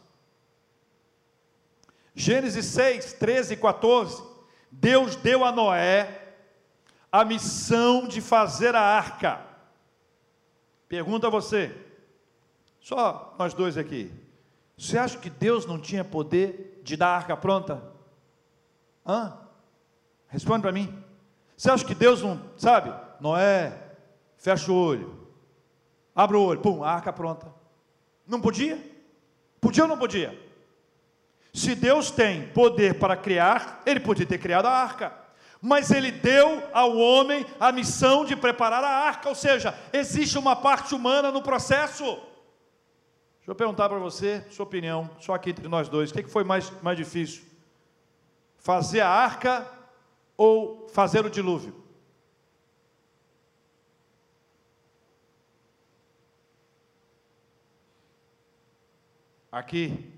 Gênesis 2.14 2.66
6, 2.66 3.14
13 3.14 3.54
e 3.54 3.56
14. 3.56 4.22
Deus 4.70 5.16
deu 5.16 5.44
a 5.44 5.50
Noé 5.50 6.21
a 7.12 7.26
missão 7.26 8.08
de 8.08 8.22
fazer 8.22 8.74
a 8.74 8.80
arca. 8.80 9.40
Pergunta 10.88 11.26
a 11.26 11.30
você, 11.30 11.76
só 12.80 13.34
nós 13.38 13.52
dois 13.52 13.76
aqui. 13.76 14.10
Você 14.76 14.96
acha 14.96 15.18
que 15.18 15.28
Deus 15.28 15.66
não 15.66 15.78
tinha 15.78 16.02
poder 16.02 16.80
de 16.82 16.96
dar 16.96 17.08
a 17.08 17.16
arca 17.16 17.36
pronta? 17.36 17.82
Hã? 19.06 19.38
Responde 20.28 20.62
para 20.62 20.72
mim. 20.72 21.04
Você 21.56 21.70
acha 21.70 21.84
que 21.84 21.94
Deus 21.94 22.22
não, 22.22 22.40
sabe? 22.56 22.92
Noé, 23.20 23.78
fecha 24.38 24.72
o 24.72 24.74
olho, 24.74 25.28
abre 26.14 26.36
o 26.36 26.42
olho, 26.42 26.60
pum, 26.60 26.82
a 26.82 26.90
arca 26.90 27.12
pronta. 27.12 27.52
Não 28.26 28.40
podia? 28.40 28.78
Podia 29.60 29.84
ou 29.84 29.88
não 29.88 29.98
podia? 29.98 30.36
Se 31.52 31.74
Deus 31.74 32.10
tem 32.10 32.48
poder 32.48 32.98
para 32.98 33.14
criar, 33.16 33.82
Ele 33.84 34.00
podia 34.00 34.26
ter 34.26 34.38
criado 34.38 34.66
a 34.66 34.72
arca. 34.72 35.21
Mas 35.64 35.92
Ele 35.92 36.10
deu 36.10 36.60
ao 36.72 36.96
homem 36.96 37.46
a 37.60 37.70
missão 37.70 38.24
de 38.24 38.34
preparar 38.34 38.82
a 38.82 38.88
arca, 38.88 39.28
ou 39.28 39.34
seja, 39.34 39.78
existe 39.92 40.36
uma 40.36 40.56
parte 40.56 40.92
humana 40.92 41.30
no 41.30 41.40
processo. 41.40 42.04
Deixa 42.04 43.50
eu 43.50 43.54
perguntar 43.54 43.88
para 43.88 44.00
você, 44.00 44.44
sua 44.50 44.64
opinião, 44.64 45.08
só 45.20 45.34
aqui 45.34 45.50
entre 45.50 45.68
nós 45.68 45.88
dois, 45.88 46.10
o 46.10 46.14
que 46.14 46.24
foi 46.24 46.42
mais, 46.42 46.68
mais 46.82 46.96
difícil? 46.96 47.44
Fazer 48.58 49.00
a 49.00 49.08
arca 49.08 49.64
ou 50.36 50.88
fazer 50.88 51.24
o 51.24 51.30
dilúvio? 51.30 51.80
Aqui, 59.52 60.11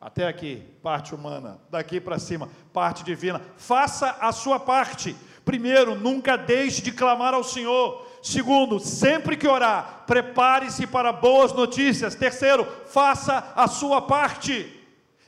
até 0.00 0.26
aqui, 0.26 0.62
parte 0.82 1.14
humana, 1.14 1.60
daqui 1.68 2.00
para 2.00 2.18
cima, 2.18 2.48
parte 2.72 3.04
divina. 3.04 3.42
Faça 3.58 4.16
a 4.18 4.32
sua 4.32 4.58
parte. 4.58 5.14
Primeiro, 5.44 5.94
nunca 5.94 6.38
deixe 6.38 6.80
de 6.80 6.90
clamar 6.90 7.34
ao 7.34 7.44
Senhor. 7.44 8.06
Segundo, 8.22 8.80
sempre 8.80 9.36
que 9.36 9.46
orar, 9.46 10.04
prepare-se 10.06 10.86
para 10.86 11.12
boas 11.12 11.52
notícias. 11.52 12.14
Terceiro, 12.14 12.66
faça 12.86 13.52
a 13.54 13.68
sua 13.68 14.00
parte. 14.00 14.74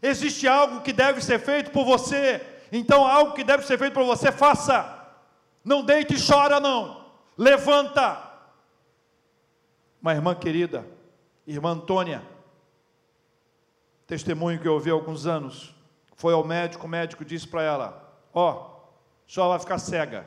Existe 0.02 0.48
algo 0.48 0.80
que 0.80 0.92
deve 0.92 1.20
ser 1.20 1.38
feito 1.38 1.70
por 1.70 1.84
você, 1.84 2.40
então 2.72 3.06
algo 3.06 3.34
que 3.34 3.44
deve 3.44 3.66
ser 3.66 3.78
feito 3.78 3.92
por 3.92 4.04
você, 4.04 4.32
faça. 4.32 5.00
Não 5.62 5.84
deite 5.84 6.14
e 6.14 6.26
chora, 6.26 6.58
não. 6.58 7.04
Levanta. 7.36 8.30
Uma 10.00 10.12
irmã 10.12 10.34
querida, 10.34 10.84
irmã 11.46 11.72
Antônia, 11.72 12.22
testemunho 14.06 14.60
que 14.60 14.68
eu 14.68 14.74
ouvi 14.74 14.90
há 14.90 14.94
alguns 14.94 15.26
anos. 15.26 15.74
Foi 16.14 16.32
ao 16.32 16.44
médico, 16.44 16.86
o 16.86 16.88
médico 16.88 17.24
disse 17.24 17.46
para 17.46 17.62
ela: 17.62 18.14
Ó, 18.32 18.52
oh, 18.52 18.72
só 19.26 19.48
vai 19.48 19.58
ficar 19.58 19.78
cega. 19.78 20.26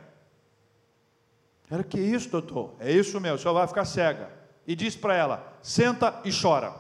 Era 1.69 1.83
que 1.83 1.99
isso, 1.99 2.29
doutor? 2.29 2.75
É 2.79 2.91
isso 2.91 3.19
mesmo, 3.19 3.39
só 3.39 3.51
vai 3.53 3.67
ficar 3.67 3.85
cega. 3.85 4.31
E 4.67 4.75
disse 4.75 4.97
para 4.97 5.15
ela: 5.15 5.53
senta 5.61 6.21
e 6.23 6.29
chora. 6.31 6.73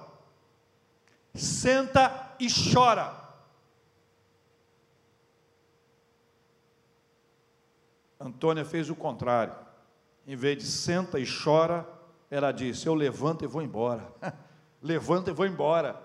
Senta 1.33 2.35
e 2.39 2.47
chora. 2.73 3.13
Antônia 8.19 8.65
fez 8.65 8.89
o 8.89 8.95
contrário. 8.95 9.53
Em 10.25 10.35
vez 10.35 10.57
de 10.57 10.65
senta 10.65 11.19
e 11.19 11.25
chora, 11.25 11.87
ela 12.29 12.51
disse: 12.51 12.87
Eu 12.87 12.95
levanto 12.95 13.43
e 13.43 13.47
vou 13.47 13.61
embora. 13.61 14.11
levanto 14.81 15.29
e 15.29 15.33
vou 15.33 15.45
embora. 15.45 16.01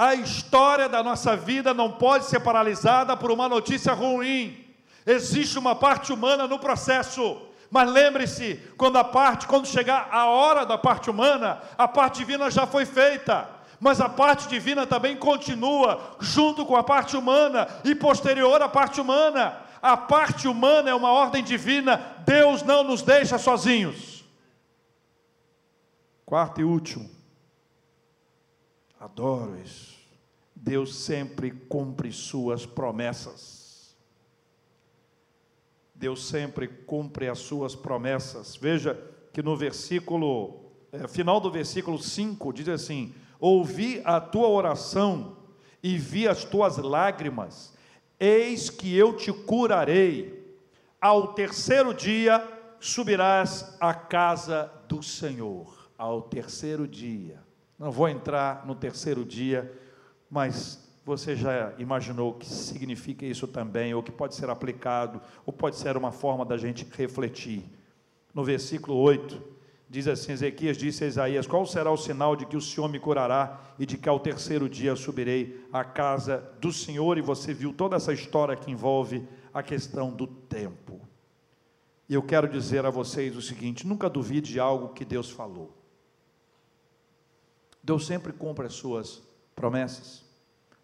A 0.00 0.14
história 0.14 0.88
da 0.88 1.02
nossa 1.02 1.36
vida 1.36 1.74
não 1.74 1.92
pode 1.92 2.24
ser 2.24 2.40
paralisada 2.40 3.14
por 3.18 3.30
uma 3.30 3.50
notícia 3.50 3.92
ruim. 3.92 4.64
Existe 5.04 5.58
uma 5.58 5.74
parte 5.74 6.10
humana 6.10 6.48
no 6.48 6.58
processo. 6.58 7.42
Mas 7.70 7.90
lembre-se, 7.90 8.54
quando 8.78 8.96
a 8.96 9.04
parte, 9.04 9.46
quando 9.46 9.66
chegar 9.66 10.08
a 10.10 10.24
hora 10.24 10.64
da 10.64 10.78
parte 10.78 11.10
humana, 11.10 11.60
a 11.76 11.86
parte 11.86 12.20
divina 12.20 12.50
já 12.50 12.66
foi 12.66 12.86
feita. 12.86 13.46
Mas 13.78 14.00
a 14.00 14.08
parte 14.08 14.48
divina 14.48 14.86
também 14.86 15.18
continua 15.18 16.16
junto 16.18 16.64
com 16.64 16.76
a 16.76 16.82
parte 16.82 17.14
humana 17.14 17.68
e 17.84 17.94
posterior 17.94 18.62
à 18.62 18.70
parte 18.70 19.02
humana. 19.02 19.54
A 19.82 19.98
parte 19.98 20.48
humana 20.48 20.88
é 20.88 20.94
uma 20.94 21.12
ordem 21.12 21.44
divina. 21.44 22.16
Deus 22.24 22.62
não 22.62 22.82
nos 22.82 23.02
deixa 23.02 23.36
sozinhos. 23.36 24.24
Quarto 26.24 26.58
e 26.58 26.64
último. 26.64 27.20
Adoro 28.98 29.58
isso. 29.62 29.89
Deus 30.62 30.94
sempre 30.94 31.50
cumpre 31.50 32.12
suas 32.12 32.66
promessas. 32.66 33.96
Deus 35.94 36.26
sempre 36.26 36.68
cumpre 36.68 37.28
as 37.28 37.38
suas 37.38 37.74
promessas. 37.74 38.56
Veja 38.56 38.94
que 39.32 39.42
no 39.42 39.56
versículo, 39.56 40.70
é, 40.92 41.08
final 41.08 41.40
do 41.40 41.50
versículo 41.50 41.98
5, 41.98 42.52
diz 42.52 42.68
assim: 42.68 43.14
Ouvi 43.38 44.02
a 44.04 44.20
tua 44.20 44.48
oração 44.48 45.38
e 45.82 45.96
vi 45.96 46.28
as 46.28 46.44
tuas 46.44 46.76
lágrimas, 46.76 47.72
eis 48.18 48.68
que 48.68 48.94
eu 48.94 49.16
te 49.16 49.32
curarei. 49.32 50.58
Ao 51.00 51.32
terceiro 51.32 51.94
dia 51.94 52.46
subirás 52.78 53.78
à 53.80 53.94
casa 53.94 54.70
do 54.86 55.02
Senhor. 55.02 55.90
Ao 55.96 56.20
terceiro 56.20 56.86
dia. 56.86 57.42
Não 57.78 57.90
vou 57.90 58.10
entrar 58.10 58.66
no 58.66 58.74
terceiro 58.74 59.24
dia 59.24 59.79
mas 60.30 60.78
você 61.04 61.34
já 61.34 61.72
imaginou 61.78 62.30
o 62.30 62.34
que 62.34 62.46
significa 62.46 63.26
isso 63.26 63.48
também, 63.48 63.92
ou 63.92 64.02
que 64.02 64.12
pode 64.12 64.34
ser 64.34 64.48
aplicado, 64.48 65.20
ou 65.44 65.52
pode 65.52 65.76
ser 65.76 65.96
uma 65.96 66.12
forma 66.12 66.44
da 66.44 66.56
gente 66.56 66.86
refletir. 66.96 67.64
No 68.32 68.44
versículo 68.44 68.96
8, 68.96 69.42
diz 69.88 70.06
assim: 70.06 70.32
Ezequias 70.32 70.76
disse 70.76 71.02
a 71.02 71.08
Isaías: 71.08 71.46
Qual 71.48 71.66
será 71.66 71.90
o 71.90 71.96
sinal 71.96 72.36
de 72.36 72.46
que 72.46 72.56
o 72.56 72.60
Senhor 72.60 72.88
me 72.88 73.00
curará 73.00 73.60
e 73.76 73.84
de 73.84 73.98
que 73.98 74.08
ao 74.08 74.20
terceiro 74.20 74.68
dia 74.68 74.94
subirei 74.94 75.66
à 75.72 75.82
casa 75.82 76.48
do 76.60 76.72
Senhor? 76.72 77.18
E 77.18 77.22
você 77.22 77.52
viu 77.52 77.72
toda 77.72 77.96
essa 77.96 78.12
história 78.12 78.54
que 78.54 78.70
envolve 78.70 79.26
a 79.52 79.64
questão 79.64 80.12
do 80.12 80.28
tempo. 80.28 81.00
E 82.08 82.14
eu 82.14 82.22
quero 82.22 82.48
dizer 82.48 82.86
a 82.86 82.90
vocês 82.90 83.36
o 83.36 83.42
seguinte: 83.42 83.84
nunca 83.84 84.08
duvide 84.08 84.52
de 84.52 84.60
algo 84.60 84.90
que 84.90 85.04
Deus 85.04 85.28
falou. 85.28 85.76
Deus 87.82 88.06
sempre 88.06 88.32
cumpre 88.32 88.66
as 88.66 88.74
suas 88.74 89.29
promessas. 89.54 90.24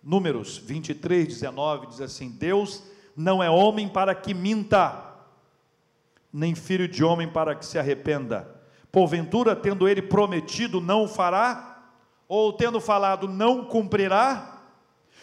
Números 0.03 0.57
23, 0.59 1.27
19 1.27 1.89
diz 1.89 2.01
assim: 2.01 2.31
Deus 2.31 2.83
não 3.17 3.43
é 3.43 3.51
homem 3.51 3.89
para 3.89 4.15
que 4.15 4.33
minta, 4.33 5.05
nem 6.33 6.55
filho 6.55 6.87
de 6.87 7.03
homem 7.03 7.29
para 7.29 7.55
que 7.55 7.67
se 7.67 7.79
arrependa. 7.79 8.55
Porventura, 8.93 9.57
tendo 9.57 9.89
ele 9.89 10.01
prometido, 10.01 10.81
não 10.81 11.05
o 11.05 11.09
fará? 11.09 11.91
Ou 12.29 12.53
tendo 12.53 12.81
falado, 12.81 13.27
não 13.27 13.65
cumprirá? 13.65 14.57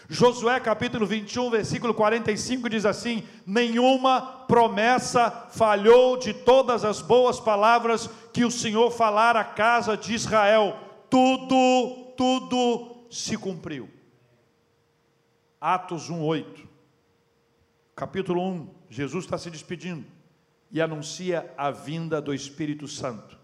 Josué 0.10 0.60
capítulo 0.60 1.06
21, 1.06 1.50
versículo 1.50 1.94
45 1.94 2.70
diz 2.70 2.86
assim: 2.86 3.24
Nenhuma 3.48 4.22
promessa 4.48 5.48
falhou 5.52 6.18
de 6.18 6.34
todas 6.34 6.84
as 6.84 7.02
boas 7.02 7.40
palavras 7.40 8.10
que 8.34 8.44
o 8.44 8.52
Senhor 8.52 8.92
falara 8.92 9.40
à 9.40 9.44
casa 9.46 9.96
de 9.96 10.14
Israel, 10.14 10.78
tudo, 11.10 12.14
tudo 12.18 12.93
se 13.14 13.38
cumpriu. 13.38 13.90
Atos 15.62 16.10
1:8. 16.10 16.68
Capítulo 17.96 18.42
1, 18.42 18.70
Jesus 18.90 19.26
está 19.26 19.38
se 19.38 19.52
despedindo 19.52 20.06
e 20.72 20.82
anuncia 20.82 21.54
a 21.56 21.70
vinda 21.70 22.20
do 22.20 22.34
Espírito 22.34 22.88
Santo. 22.88 23.38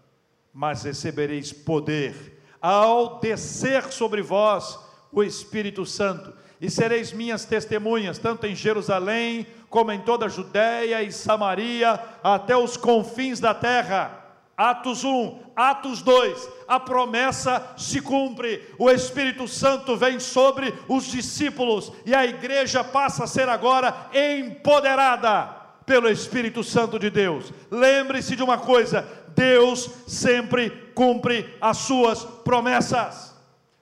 Mas 0.52 0.82
recebereis 0.82 1.52
poder 1.52 2.42
ao 2.60 3.20
descer 3.20 3.92
sobre 3.92 4.20
vós 4.20 4.76
o 5.12 5.22
Espírito 5.22 5.86
Santo, 5.86 6.34
e 6.60 6.68
sereis 6.68 7.12
minhas 7.12 7.44
testemunhas, 7.44 8.18
tanto 8.18 8.46
em 8.46 8.54
Jerusalém, 8.54 9.46
como 9.70 9.90
em 9.90 10.00
toda 10.00 10.26
a 10.26 10.28
Judéia 10.28 11.02
e 11.02 11.10
Samaria, 11.10 11.92
até 12.22 12.56
os 12.56 12.76
confins 12.76 13.40
da 13.40 13.54
terra. 13.54 14.19
Atos 14.60 15.04
1, 15.04 15.40
Atos 15.56 16.02
2, 16.02 16.50
a 16.68 16.78
promessa 16.78 17.72
se 17.78 17.98
cumpre, 18.02 18.62
o 18.78 18.90
Espírito 18.90 19.48
Santo 19.48 19.96
vem 19.96 20.20
sobre 20.20 20.74
os 20.86 21.04
discípulos 21.04 21.90
e 22.04 22.14
a 22.14 22.26
igreja 22.26 22.84
passa 22.84 23.24
a 23.24 23.26
ser 23.26 23.48
agora 23.48 24.10
empoderada 24.12 25.46
pelo 25.86 26.10
Espírito 26.10 26.62
Santo 26.62 26.98
de 26.98 27.08
Deus. 27.08 27.50
Lembre-se 27.70 28.36
de 28.36 28.42
uma 28.42 28.58
coisa: 28.58 29.08
Deus 29.28 29.88
sempre 30.06 30.92
cumpre 30.94 31.56
as 31.58 31.78
suas 31.78 32.22
promessas. 32.22 33.34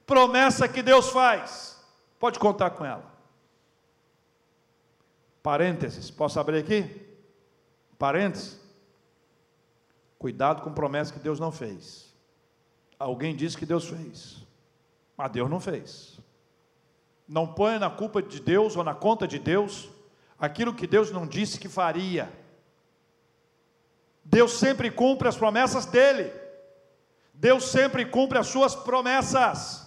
Promessa 0.07 0.69
que 0.69 0.81
Deus 0.81 1.11
faz, 1.11 1.77
pode 2.21 2.39
contar 2.39 2.71
com 2.71 2.85
ela. 2.85 3.05
Parênteses, 5.43 6.09
posso 6.09 6.39
abrir 6.39 6.59
aqui? 6.59 6.89
Parênteses. 7.99 8.68
Cuidado 10.19 10.63
com 10.63 10.73
promessa 10.73 11.13
que 11.13 11.21
Deus 11.21 11.39
não 11.39 11.53
fez. 11.53 12.13
Alguém 12.99 13.37
disse 13.37 13.57
que 13.57 13.65
Deus 13.65 13.89
fez, 13.89 14.45
mas 15.17 15.31
Deus 15.31 15.49
não 15.49 15.61
fez. 15.61 16.19
Não 17.29 17.47
ponha 17.47 17.79
na 17.79 17.91
culpa 17.91 18.21
de 18.21 18.41
Deus 18.41 18.77
ou 18.77 18.83
na 18.83 18.95
conta 18.95 19.29
de 19.29 19.39
Deus 19.39 19.89
aquilo 20.39 20.75
que 20.75 20.87
Deus 20.87 21.11
não 21.11 21.27
disse 21.27 21.61
que 21.61 21.69
faria. 21.69 22.33
Deus 24.25 24.53
sempre 24.53 24.91
cumpre 24.91 25.29
as 25.29 25.37
promessas 25.37 25.87
dele. 25.87 26.33
Deus 27.33 27.71
sempre 27.71 28.05
cumpre 28.05 28.39
as 28.39 28.49
suas 28.49 28.75
promessas. 28.75 29.87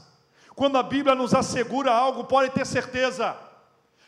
Quando 0.55 0.77
a 0.77 0.83
Bíblia 0.83 1.15
nos 1.15 1.33
assegura 1.33 1.91
algo, 1.91 2.23
pode 2.23 2.51
ter 2.51 2.65
certeza. 2.65 3.35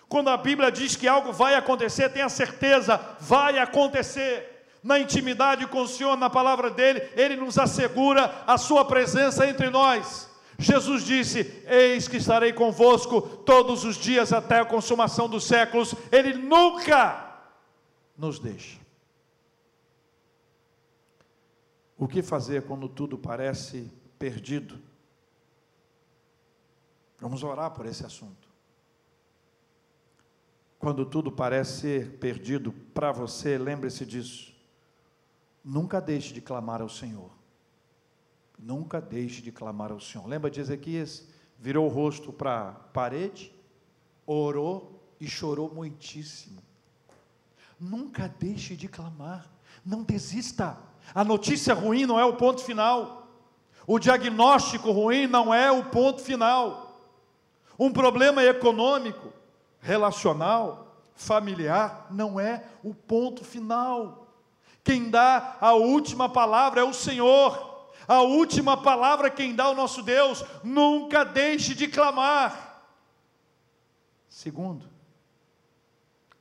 Quando 0.07 0.29
a 0.29 0.37
Bíblia 0.37 0.71
diz 0.71 0.95
que 0.95 1.07
algo 1.07 1.33
vai 1.33 1.55
acontecer, 1.55 2.09
tenha 2.09 2.29
certeza, 2.29 2.99
vai 3.19 3.57
acontecer. 3.57 4.52
Na 4.83 4.99
intimidade 4.99 5.65
com 5.67 5.83
o 5.83 5.87
Senhor, 5.87 6.17
na 6.17 6.29
palavra 6.29 6.69
dele, 6.69 7.01
ele 7.15 7.37
nos 7.37 7.57
assegura 7.57 8.43
a 8.45 8.57
sua 8.57 8.83
presença 8.83 9.47
entre 9.47 9.69
nós. 9.69 10.29
Jesus 10.59 11.03
disse: 11.03 11.63
Eis 11.65 12.07
que 12.07 12.17
estarei 12.17 12.51
convosco 12.51 13.21
todos 13.21 13.85
os 13.85 13.95
dias 13.95 14.33
até 14.33 14.59
a 14.59 14.65
consumação 14.65 15.29
dos 15.29 15.45
séculos. 15.45 15.95
Ele 16.11 16.33
nunca 16.33 17.33
nos 18.17 18.39
deixa. 18.39 18.77
O 21.97 22.07
que 22.07 22.21
fazer 22.21 22.63
quando 22.63 22.89
tudo 22.89 23.17
parece 23.17 23.89
perdido? 24.19 24.77
Vamos 27.19 27.41
orar 27.41 27.71
por 27.71 27.85
esse 27.85 28.05
assunto. 28.05 28.49
Quando 30.77 31.05
tudo 31.05 31.31
parece 31.31 32.05
perdido 32.19 32.73
para 32.93 33.13
você, 33.13 33.57
lembre-se 33.57 34.05
disso. 34.05 34.52
Nunca 35.63 36.01
deixe 36.01 36.33
de 36.33 36.41
clamar 36.41 36.81
ao 36.81 36.89
Senhor. 36.89 37.31
Nunca 38.59 38.99
deixe 38.99 39.41
de 39.41 39.51
clamar 39.51 39.91
ao 39.91 39.99
Senhor. 39.99 40.27
Lembra 40.27 40.51
de 40.51 40.59
Ezequias? 40.59 41.27
Virou 41.57 41.85
o 41.85 41.89
rosto 41.89 42.33
para 42.33 42.69
a 42.69 42.71
parede, 42.71 43.53
orou 44.25 45.01
e 45.19 45.27
chorou 45.27 45.73
muitíssimo. 45.73 46.61
Nunca 47.79 48.27
deixe 48.27 48.75
de 48.75 48.87
clamar. 48.87 49.49
Não 49.85 50.03
desista. 50.03 50.77
A 51.13 51.23
notícia 51.23 51.73
ruim 51.73 52.05
não 52.05 52.19
é 52.19 52.25
o 52.25 52.35
ponto 52.35 52.61
final. 52.61 53.27
O 53.85 53.99
diagnóstico 53.99 54.91
ruim 54.91 55.27
não 55.27 55.53
é 55.53 55.71
o 55.71 55.85
ponto 55.85 56.21
final. 56.21 57.01
Um 57.77 57.91
problema 57.91 58.43
econômico, 58.43 59.33
relacional, 59.79 61.01
familiar, 61.15 62.07
não 62.09 62.39
é 62.39 62.65
o 62.83 62.93
ponto 62.93 63.43
final. 63.43 64.22
Quem 64.83 65.09
dá 65.09 65.57
a 65.61 65.73
última 65.73 66.27
palavra 66.27 66.81
é 66.81 66.83
o 66.83 66.93
Senhor. 66.93 67.73
A 68.07 68.21
última 68.21 68.81
palavra 68.81 69.29
quem 69.29 69.55
dá 69.55 69.69
o 69.69 69.75
nosso 69.75 70.01
Deus, 70.03 70.43
nunca 70.63 71.23
deixe 71.23 71.73
de 71.73 71.87
clamar. 71.87 72.83
Segundo, 74.27 74.89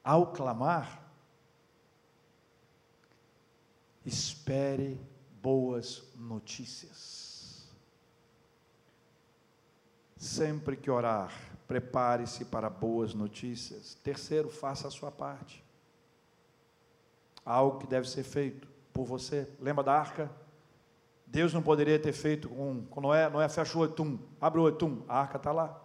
ao 0.02 0.33
clamar, 0.33 1.00
espere 4.05 5.00
boas 5.40 6.02
notícias. 6.16 7.70
Sempre 10.16 10.76
que 10.76 10.90
orar, 10.90 11.33
prepare-se 11.68 12.44
para 12.44 12.68
boas 12.70 13.14
notícias. 13.14 13.94
Terceiro, 14.02 14.48
faça 14.48 14.88
a 14.88 14.90
sua 14.90 15.12
parte. 15.12 15.62
Algo 17.44 17.78
que 17.78 17.87
deve 17.87 18.09
ser 18.09 18.22
feito 18.22 18.68
por 18.92 19.05
você. 19.05 19.48
Lembra 19.61 19.83
da 19.83 19.92
arca? 19.92 20.31
Deus 21.26 21.55
não 21.55 21.62
poderia 21.62 21.98
ter 21.98 22.12
feito 22.12 22.48
com, 22.48 22.85
com 22.90 23.00
Noé, 23.00 23.28
Noé 23.31 23.48
fecha 23.48 23.78
o 23.78 23.81
oitum, 23.81 24.18
abre 24.38 24.61
o 24.61 24.64
oitum, 24.64 25.02
a 25.09 25.18
arca 25.20 25.38
está 25.38 25.50
lá. 25.50 25.81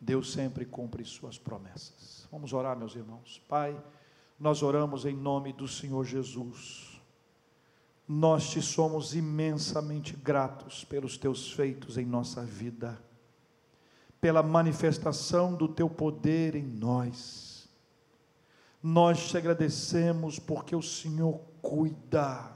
Deus 0.00 0.32
sempre 0.32 0.64
cumpre 0.64 1.04
suas 1.04 1.36
promessas. 1.36 2.28
Vamos 2.30 2.52
orar, 2.52 2.76
meus 2.76 2.94
irmãos. 2.94 3.42
Pai, 3.48 3.76
nós 4.38 4.62
oramos 4.62 5.04
em 5.04 5.16
nome 5.16 5.52
do 5.52 5.66
Senhor 5.66 6.04
Jesus. 6.04 7.00
Nós 8.06 8.50
te 8.50 8.60
somos 8.60 9.14
imensamente 9.14 10.14
gratos 10.14 10.84
pelos 10.84 11.16
teus 11.16 11.50
feitos 11.50 11.96
em 11.96 12.04
nossa 12.04 12.44
vida, 12.44 13.02
pela 14.20 14.42
manifestação 14.42 15.54
do 15.54 15.66
teu 15.66 15.88
poder 15.88 16.54
em 16.54 16.62
nós. 16.62 17.43
Nós 18.86 19.30
te 19.30 19.38
agradecemos 19.38 20.38
porque 20.38 20.76
o 20.76 20.82
Senhor 20.82 21.40
cuida 21.62 22.54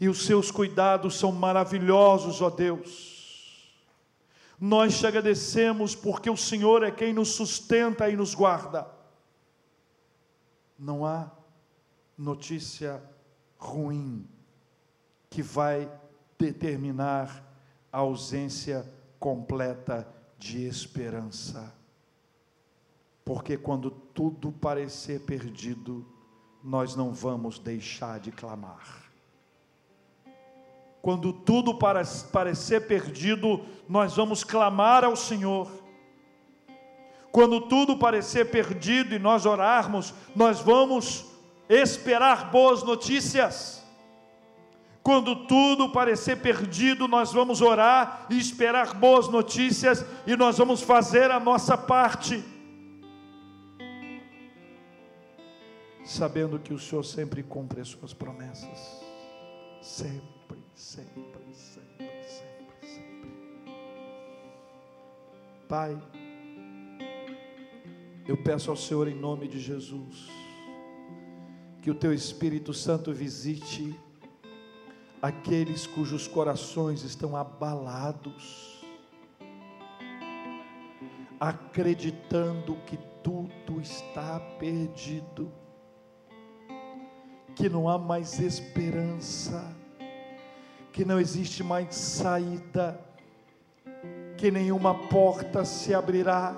e 0.00 0.08
os 0.08 0.26
seus 0.26 0.50
cuidados 0.50 1.14
são 1.14 1.30
maravilhosos, 1.30 2.42
ó 2.42 2.50
Deus. 2.50 3.72
Nós 4.58 4.98
te 4.98 5.06
agradecemos 5.06 5.94
porque 5.94 6.28
o 6.28 6.36
Senhor 6.36 6.82
é 6.82 6.90
quem 6.90 7.12
nos 7.12 7.36
sustenta 7.36 8.10
e 8.10 8.16
nos 8.16 8.34
guarda. 8.34 8.84
Não 10.76 11.06
há 11.06 11.30
notícia 12.18 13.00
ruim 13.56 14.28
que 15.30 15.40
vai 15.40 15.88
determinar 16.36 17.44
a 17.92 17.98
ausência 17.98 18.84
completa 19.20 20.04
de 20.36 20.66
esperança. 20.66 21.83
Porque 23.24 23.56
quando 23.56 23.90
tudo 23.90 24.52
parecer 24.52 25.20
perdido, 25.20 26.06
nós 26.62 26.94
não 26.94 27.12
vamos 27.12 27.58
deixar 27.58 28.20
de 28.20 28.30
clamar. 28.30 29.04
Quando 31.00 31.32
tudo 31.32 31.74
parecer 31.74 32.86
perdido, 32.86 33.60
nós 33.88 34.16
vamos 34.16 34.42
clamar 34.42 35.04
ao 35.04 35.14
Senhor. 35.14 35.70
Quando 37.30 37.62
tudo 37.62 37.98
parecer 37.98 38.50
perdido 38.50 39.14
e 39.14 39.18
nós 39.18 39.44
orarmos, 39.44 40.14
nós 40.34 40.60
vamos 40.60 41.26
esperar 41.68 42.50
boas 42.50 42.82
notícias. 42.82 43.82
Quando 45.02 45.44
tudo 45.46 45.90
parecer 45.90 46.36
perdido, 46.36 47.06
nós 47.06 47.32
vamos 47.32 47.60
orar 47.60 48.26
e 48.30 48.38
esperar 48.38 48.94
boas 48.94 49.28
notícias 49.28 50.02
e 50.26 50.34
nós 50.36 50.56
vamos 50.56 50.80
fazer 50.80 51.30
a 51.30 51.38
nossa 51.38 51.76
parte. 51.76 52.53
Sabendo 56.04 56.58
que 56.58 56.72
o 56.72 56.78
Senhor 56.78 57.02
sempre 57.02 57.42
cumpre 57.42 57.80
as 57.80 57.88
suas 57.88 58.12
promessas. 58.12 59.02
Sempre 59.80 60.34
sempre, 60.74 61.54
sempre, 61.54 62.22
sempre, 62.24 62.86
sempre. 62.86 63.74
Pai, 65.68 65.96
eu 68.26 68.36
peço 68.36 68.70
ao 68.70 68.76
Senhor 68.76 69.08
em 69.08 69.14
nome 69.14 69.48
de 69.48 69.60
Jesus, 69.60 70.28
que 71.80 71.90
o 71.90 71.94
Teu 71.94 72.12
Espírito 72.12 72.74
Santo 72.74 73.12
visite 73.12 73.94
aqueles 75.22 75.86
cujos 75.86 76.26
corações 76.26 77.02
estão 77.02 77.36
abalados, 77.36 78.84
acreditando 81.38 82.76
que 82.86 82.98
tudo 83.22 83.80
está 83.80 84.40
perdido, 84.58 85.50
que 87.54 87.68
não 87.68 87.88
há 87.88 87.98
mais 87.98 88.38
esperança 88.40 89.74
que 90.94 91.04
não 91.04 91.18
existe 91.18 91.60
mais 91.64 91.92
saída, 91.92 92.96
que 94.36 94.48
nenhuma 94.48 94.94
porta 94.94 95.64
se 95.64 95.92
abrirá. 95.92 96.54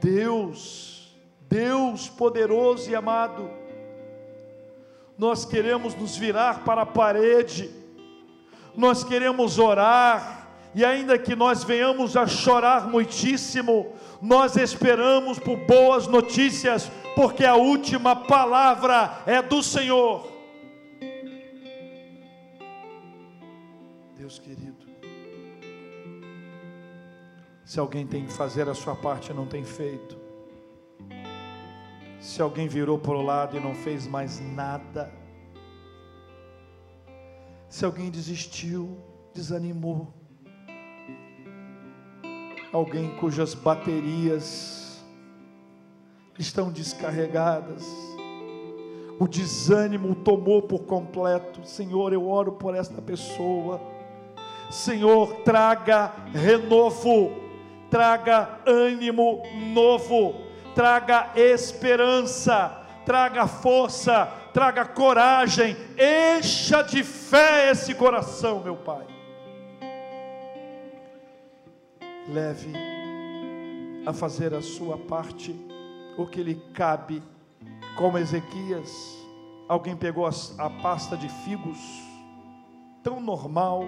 Deus, 0.00 1.12
Deus 1.48 2.08
poderoso 2.08 2.88
e 2.88 2.94
amado, 2.94 3.50
nós 5.18 5.44
queremos 5.44 5.96
nos 5.96 6.16
virar 6.16 6.62
para 6.62 6.82
a 6.82 6.86
parede, 6.86 7.68
nós 8.76 9.02
queremos 9.02 9.58
orar, 9.58 10.46
e 10.72 10.84
ainda 10.84 11.18
que 11.18 11.34
nós 11.34 11.64
venhamos 11.64 12.16
a 12.16 12.24
chorar 12.24 12.86
muitíssimo, 12.86 13.94
nós 14.20 14.54
esperamos 14.54 15.40
por 15.40 15.56
boas 15.66 16.06
notícias, 16.06 16.88
porque 17.14 17.44
a 17.44 17.54
última 17.54 18.16
palavra 18.16 19.22
é 19.26 19.42
do 19.42 19.62
Senhor. 19.62 20.30
Deus 24.16 24.38
querido. 24.38 24.86
Se 27.64 27.80
alguém 27.80 28.06
tem 28.06 28.26
que 28.26 28.32
fazer 28.32 28.68
a 28.68 28.74
sua 28.74 28.94
parte 28.94 29.30
e 29.30 29.34
não 29.34 29.46
tem 29.46 29.64
feito, 29.64 30.18
se 32.20 32.40
alguém 32.40 32.68
virou 32.68 32.98
para 32.98 33.14
o 33.14 33.22
lado 33.22 33.56
e 33.56 33.60
não 33.60 33.74
fez 33.74 34.06
mais 34.06 34.40
nada, 34.40 35.12
se 37.68 37.84
alguém 37.84 38.10
desistiu, 38.10 38.98
desanimou, 39.34 40.12
alguém 42.72 43.16
cujas 43.16 43.54
baterias 43.54 44.81
estão 46.38 46.70
descarregadas, 46.70 47.86
o 49.18 49.28
desânimo 49.28 50.14
tomou 50.14 50.62
por 50.62 50.80
completo. 50.80 51.64
Senhor, 51.64 52.12
eu 52.12 52.28
oro 52.28 52.52
por 52.52 52.74
esta 52.74 53.00
pessoa. 53.00 53.80
Senhor, 54.70 55.42
traga 55.44 56.12
renovo, 56.32 57.30
traga 57.90 58.58
ânimo 58.66 59.42
novo, 59.72 60.34
traga 60.74 61.30
esperança, 61.36 62.82
traga 63.04 63.46
força, 63.46 64.26
traga 64.52 64.84
coragem, 64.84 65.76
encha 66.38 66.82
de 66.82 67.04
fé 67.04 67.70
esse 67.70 67.94
coração, 67.94 68.60
meu 68.60 68.76
Pai. 68.76 69.06
Leve 72.28 72.72
a 74.06 74.12
fazer 74.12 74.54
a 74.54 74.62
sua 74.62 74.96
parte, 74.96 75.54
o 76.16 76.26
que 76.26 76.42
lhe 76.42 76.54
cabe, 76.74 77.22
como 77.96 78.18
Ezequias. 78.18 78.90
Alguém 79.68 79.96
pegou 79.96 80.26
a 80.26 80.70
pasta 80.82 81.16
de 81.16 81.28
figos, 81.28 81.78
tão 83.02 83.20
normal, 83.20 83.84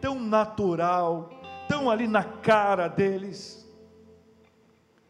tão 0.00 0.18
natural, 0.18 1.30
tão 1.68 1.90
ali 1.90 2.06
na 2.06 2.24
cara 2.24 2.88
deles. 2.88 3.66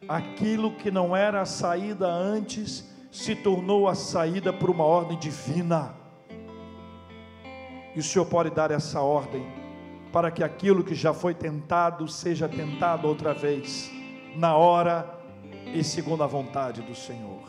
Aquilo 0.08 0.72
que 0.72 0.90
não 0.90 1.14
era 1.14 1.40
a 1.40 1.46
saída 1.46 2.08
antes, 2.08 2.88
se 3.10 3.34
tornou 3.34 3.88
a 3.88 3.94
saída 3.94 4.52
por 4.52 4.70
uma 4.70 4.84
ordem 4.84 5.18
divina. 5.18 5.94
E 7.94 8.00
o 8.00 8.02
Senhor 8.02 8.26
pode 8.26 8.50
dar 8.50 8.70
essa 8.70 9.00
ordem 9.00 9.46
para 10.12 10.30
que 10.30 10.42
aquilo 10.42 10.84
que 10.84 10.94
já 10.94 11.12
foi 11.12 11.34
tentado 11.34 12.08
seja 12.08 12.48
tentado 12.48 13.06
outra 13.06 13.34
vez, 13.34 13.90
na 14.36 14.56
hora 14.56 15.17
e 15.74 15.84
segundo 15.84 16.22
a 16.22 16.26
vontade 16.26 16.82
do 16.82 16.94
Senhor. 16.94 17.48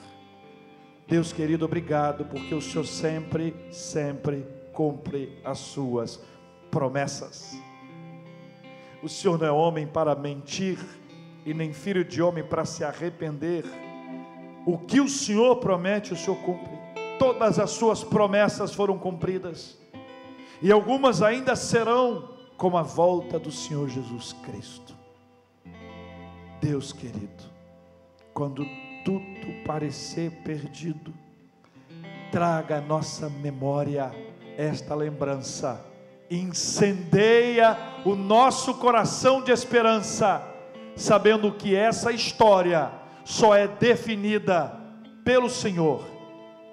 Deus 1.08 1.34
querido, 1.34 1.66
obrigado, 1.66 2.26
porque 2.26 2.54
o 2.54 2.62
Senhor 2.62 2.86
sempre, 2.86 3.56
sempre 3.72 4.46
cumpre 4.74 5.40
as 5.44 5.58
suas 5.58 6.22
promessas. 6.70 7.58
O 9.02 9.10
Senhor 9.10 9.40
não 9.40 9.48
é 9.48 9.52
homem 9.52 9.88
para 9.88 10.14
mentir, 10.16 10.78
e 11.46 11.54
nem 11.54 11.74
filho 11.74 12.04
de 12.04 12.22
homem 12.22 12.44
para 12.44 12.66
se 12.66 12.84
arrepender. 12.84 13.66
O 14.66 14.78
que 14.78 15.00
o 15.00 15.10
Senhor 15.10 15.56
promete, 15.56 16.14
o 16.14 16.18
Senhor 16.18 16.38
cumpre. 16.38 16.78
Todas 17.18 17.58
as 17.58 17.72
suas 17.72 18.04
promessas 18.04 18.74
foram 18.74 18.98
cumpridas, 18.98 19.78
e 20.62 20.72
algumas 20.72 21.22
ainda 21.22 21.56
serão, 21.56 22.38
como 22.56 22.78
a 22.78 22.84
volta 22.84 23.40
do 23.40 23.52
Senhor 23.52 23.90
Jesus 23.90 24.34
Cristo. 24.44 24.94
Deus 26.62 26.92
querido, 26.92 27.44
quando 28.40 28.66
tudo 29.04 29.66
parecer 29.66 30.32
perdido, 30.46 31.14
traga 32.32 32.78
à 32.78 32.82
nossa 32.82 33.30
memória 33.30 34.14
esta 34.58 34.96
lembrança, 34.96 35.86
incendeia 36.32 37.78
o 38.06 38.16
nosso 38.16 38.76
coração 38.76 39.44
de 39.44 39.52
esperança, 39.52 40.42
sabendo 40.96 41.52
que 41.52 41.76
essa 41.76 42.14
história 42.14 42.90
só 43.26 43.54
é 43.54 43.68
definida 43.68 44.74
pelo 45.26 45.50
Senhor, 45.50 46.02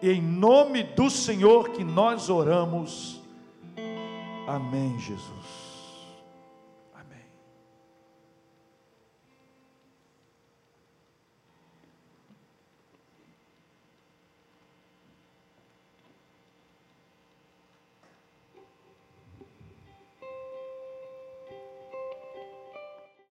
e 0.00 0.08
em 0.08 0.22
nome 0.22 0.84
do 0.84 1.10
Senhor 1.10 1.70
que 1.70 1.82
nós 1.82 2.30
oramos. 2.30 3.20
Amém, 4.46 4.96
Jesus. 5.00 5.35